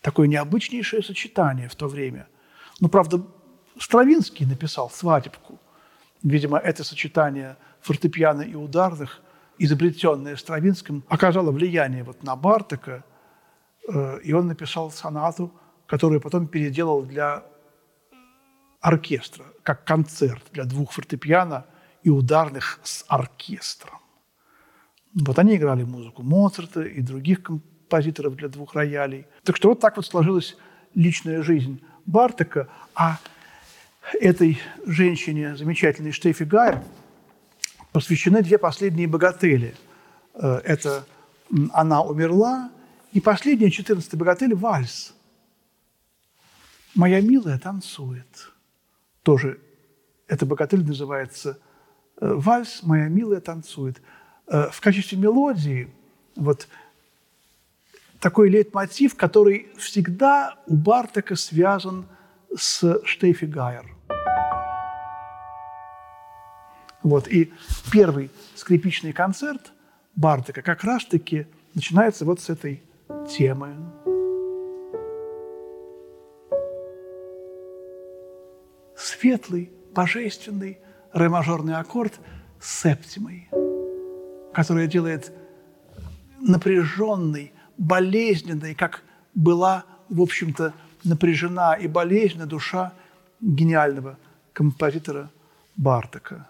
Такое 0.00 0.28
необычнейшее 0.28 1.02
сочетание 1.02 1.68
в 1.68 1.74
то 1.74 1.88
время. 1.88 2.26
Ну, 2.80 2.88
правда, 2.88 3.20
Стравинский 3.78 4.46
написал 4.46 4.90
«Свадебку». 4.90 5.58
Видимо, 6.22 6.58
это 6.58 6.84
сочетание 6.84 7.56
фортепиано 7.80 8.42
и 8.42 8.54
ударных, 8.54 9.20
изобретенное 9.58 10.36
Стравинским, 10.36 11.02
оказало 11.08 11.52
влияние 11.52 12.04
вот 12.04 12.22
на 12.22 12.36
Бартака, 12.36 13.04
э, 13.88 14.20
и 14.24 14.32
он 14.32 14.46
написал 14.46 14.90
сонату, 14.90 15.52
которую 15.86 16.20
потом 16.20 16.46
переделал 16.46 17.02
для 17.02 17.42
оркестра, 18.80 19.44
как 19.62 19.84
концерт 19.84 20.42
для 20.52 20.64
двух 20.64 20.92
фортепиано 20.92 21.66
и 22.02 22.10
ударных 22.10 22.80
с 22.82 23.04
оркестром. 23.08 23.98
Вот 25.14 25.38
они 25.38 25.56
играли 25.56 25.84
музыку 25.84 26.22
Моцарта 26.22 26.82
и 26.82 27.00
других 27.00 27.42
композиторов, 27.42 28.36
для 28.36 28.48
двух 28.48 28.74
роялей. 28.74 29.26
Так 29.44 29.56
что 29.56 29.70
вот 29.70 29.80
так 29.80 29.96
вот 29.96 30.06
сложилась 30.06 30.56
личная 30.94 31.42
жизнь 31.42 31.82
Бартака, 32.06 32.68
а 32.94 33.18
этой 34.20 34.60
женщине, 34.86 35.56
замечательной 35.56 36.12
Штефи 36.12 36.44
Гайер, 36.44 36.82
посвящены 37.92 38.42
две 38.42 38.58
последние 38.58 39.08
богатели. 39.08 39.74
Э, 40.34 40.60
это 40.64 41.06
«Она 41.72 42.02
умерла» 42.02 42.70
и 43.12 43.20
последняя, 43.20 43.70
четырнадцатый 43.70 44.16
богатель– 44.16 44.54
«Вальс». 44.56 45.14
«Моя 46.94 47.20
милая 47.20 47.58
танцует». 47.58 48.52
Тоже 49.28 49.60
эта 50.26 50.46
богатель 50.46 50.82
называется 50.82 51.58
э, 52.18 52.32
«Вальс, 52.32 52.82
моя 52.82 53.08
милая 53.08 53.42
танцует». 53.42 54.00
Э, 54.46 54.70
в 54.72 54.80
качестве 54.80 55.18
мелодии 55.18 55.90
вот 56.34 56.66
такой 58.20 58.48
лейтмотив, 58.48 59.16
который 59.16 59.68
всегда 59.76 60.56
у 60.66 60.76
Бартака 60.76 61.36
связан 61.36 62.06
с 62.56 63.02
Штефи 63.04 63.44
Гайер. 63.44 63.84
Вот. 67.02 67.28
И 67.28 67.52
первый 67.92 68.30
скрипичный 68.54 69.12
концерт 69.12 69.72
Бартака 70.16 70.62
как 70.62 70.84
раз-таки 70.84 71.46
начинается 71.74 72.24
вот 72.24 72.40
с 72.40 72.48
этой 72.48 72.82
темы. 73.28 73.76
Светлый 79.18 79.72
божественный 79.94 80.78
ре-мажорный 81.12 81.74
аккорд 81.74 82.20
с 82.60 82.82
септимой, 82.82 83.48
который 84.54 84.86
делает 84.86 85.32
напряженный, 86.40 87.52
болезненный, 87.78 88.76
как 88.76 89.02
была, 89.34 89.84
в 90.08 90.20
общем-то, 90.20 90.72
напряжена 91.02 91.74
и 91.74 91.88
болезненна 91.88 92.46
душа 92.46 92.92
гениального 93.40 94.18
композитора 94.52 95.30
Бартака. 95.76 96.46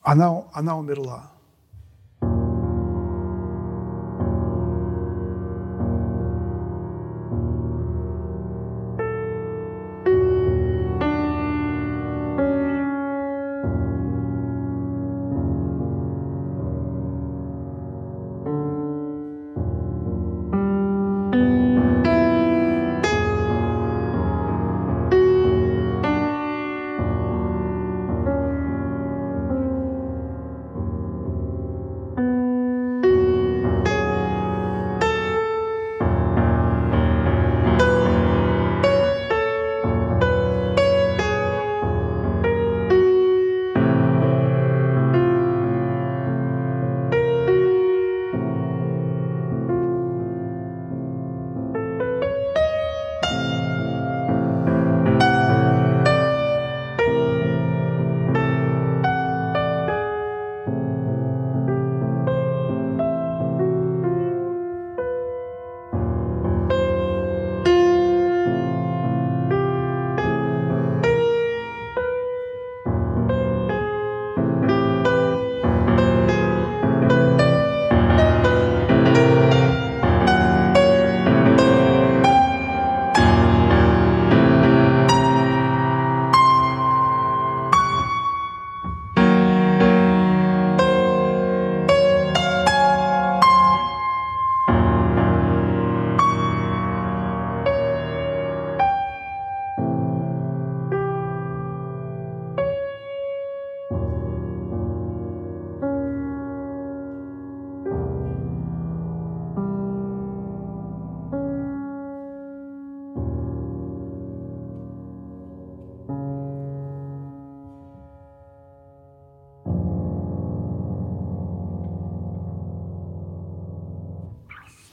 Она, 0.00 0.42
она 0.52 0.76
умерла. 0.76 1.30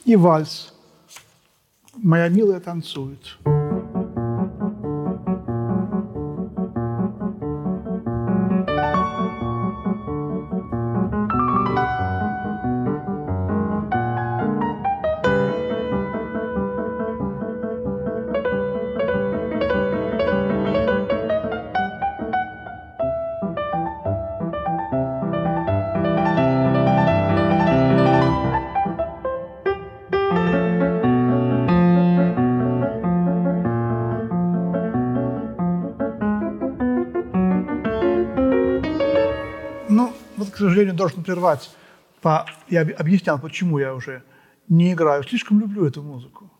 И 0.05 0.15
вальс. 0.15 0.73
Моя 1.95 2.29
милая 2.29 2.59
танцует. 2.59 3.37
Сожалению, 40.75 40.95
должен 40.95 41.23
прервать. 41.23 41.69
По... 42.21 42.45
Я 42.67 42.81
объяснял, 42.81 43.39
почему 43.39 43.79
я 43.79 43.95
уже 43.95 44.23
не 44.67 44.91
играю. 44.91 45.23
Слишком 45.23 45.59
люблю 45.61 45.85
эту 45.85 46.03
музыку. 46.03 46.51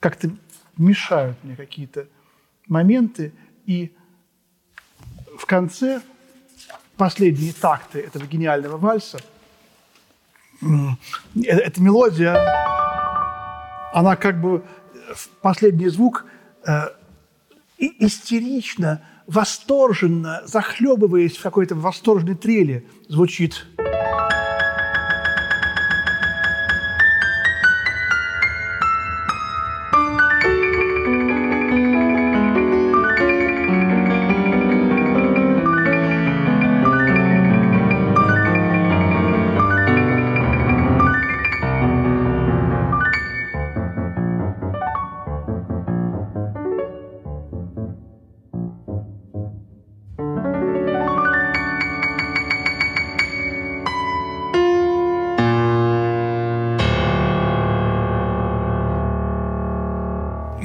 Как-то 0.00 0.30
мешают 0.76 1.38
мне 1.44 1.54
какие-то 1.54 2.08
моменты. 2.66 3.32
И 3.64 3.94
в 5.38 5.46
конце 5.46 6.02
последние 6.96 7.52
такты 7.52 8.00
этого 8.00 8.26
гениального 8.26 8.76
вальса, 8.76 9.20
эта 10.60 11.80
мелодия, 11.80 12.34
она 13.92 14.16
как 14.16 14.40
бы, 14.40 14.64
последний 15.42 15.88
звук 15.88 16.24
э, 16.66 16.88
истерично 17.78 19.04
восторженно, 19.32 20.42
захлебываясь 20.44 21.36
в 21.36 21.42
какой-то 21.42 21.74
восторженной 21.74 22.34
трели, 22.34 22.86
звучит 23.08 23.66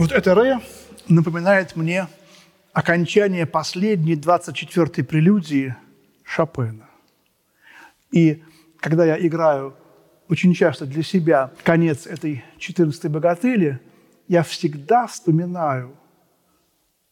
Вот 0.07 0.15
это 0.15 0.35
«ре» 0.35 0.61
напоминает 1.09 1.75
мне 1.75 2.07
окончание 2.71 3.45
последней 3.45 4.15
24-й 4.15 5.03
прелюдии 5.03 5.75
Шопена. 6.23 6.89
И 8.13 8.41
когда 8.77 9.03
я 9.03 9.17
играю 9.19 9.75
очень 10.29 10.53
часто 10.53 10.85
для 10.85 11.03
себя 11.03 11.51
конец 11.61 12.07
этой 12.07 12.45
14-й 12.57 13.09
богатели, 13.09 13.81
я 14.29 14.43
всегда 14.43 15.07
вспоминаю 15.07 15.93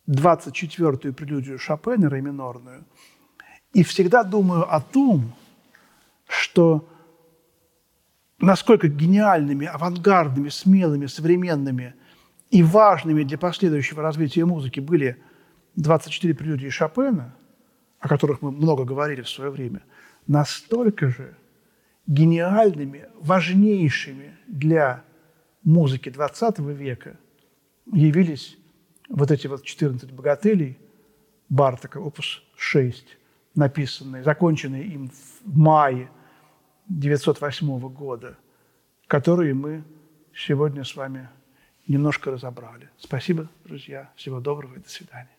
24-ю 0.08 1.14
прелюдию 1.14 1.60
Шопена, 1.60 2.10
ре 2.10 2.22
минорную, 2.22 2.86
и 3.74 3.84
всегда 3.84 4.24
думаю 4.24 4.74
о 4.74 4.80
том, 4.80 5.34
что 6.30 6.88
насколько 8.40 8.88
гениальными, 8.88 9.68
авангардными, 9.68 10.48
смелыми, 10.48 11.08
современными– 11.08 11.94
и 12.56 12.64
важными 12.64 13.24
для 13.24 13.38
последующего 13.38 14.02
развития 14.02 14.46
музыки 14.46 14.80
были 14.80 15.22
24 15.76 16.34
прелюдии 16.34 16.70
Шопена, 16.70 17.36
о 18.00 18.08
которых 18.08 18.42
мы 18.42 18.50
много 18.50 18.86
говорили 18.86 19.24
в 19.24 19.30
свое 19.30 19.52
время, 19.52 19.84
настолько 20.26 21.10
же 21.10 21.36
гениальными, 22.08 23.10
важнейшими 23.20 24.38
для 24.48 25.04
музыки 25.66 26.08
XX 26.08 26.74
века 26.74 27.18
явились 27.92 28.58
вот 29.10 29.32
эти 29.32 29.48
вот 29.48 29.66
14 29.66 30.14
богателей 30.14 30.80
Бартака, 31.50 31.98
опус 31.98 32.42
6, 32.56 33.18
написанный, 33.54 34.24
законченный 34.24 34.88
им 34.88 35.10
в 35.10 35.58
мае 35.58 36.10
908 36.88 37.80
года, 37.90 38.38
которые 39.08 39.54
мы 39.54 39.84
сегодня 40.34 40.86
с 40.86 40.96
вами 40.96 41.28
немножко 41.88 42.32
разобрали. 42.32 42.90
Спасибо, 42.98 43.50
друзья. 43.64 44.12
Всего 44.16 44.40
доброго 44.40 44.76
и 44.76 44.80
до 44.80 44.90
свидания. 44.90 45.35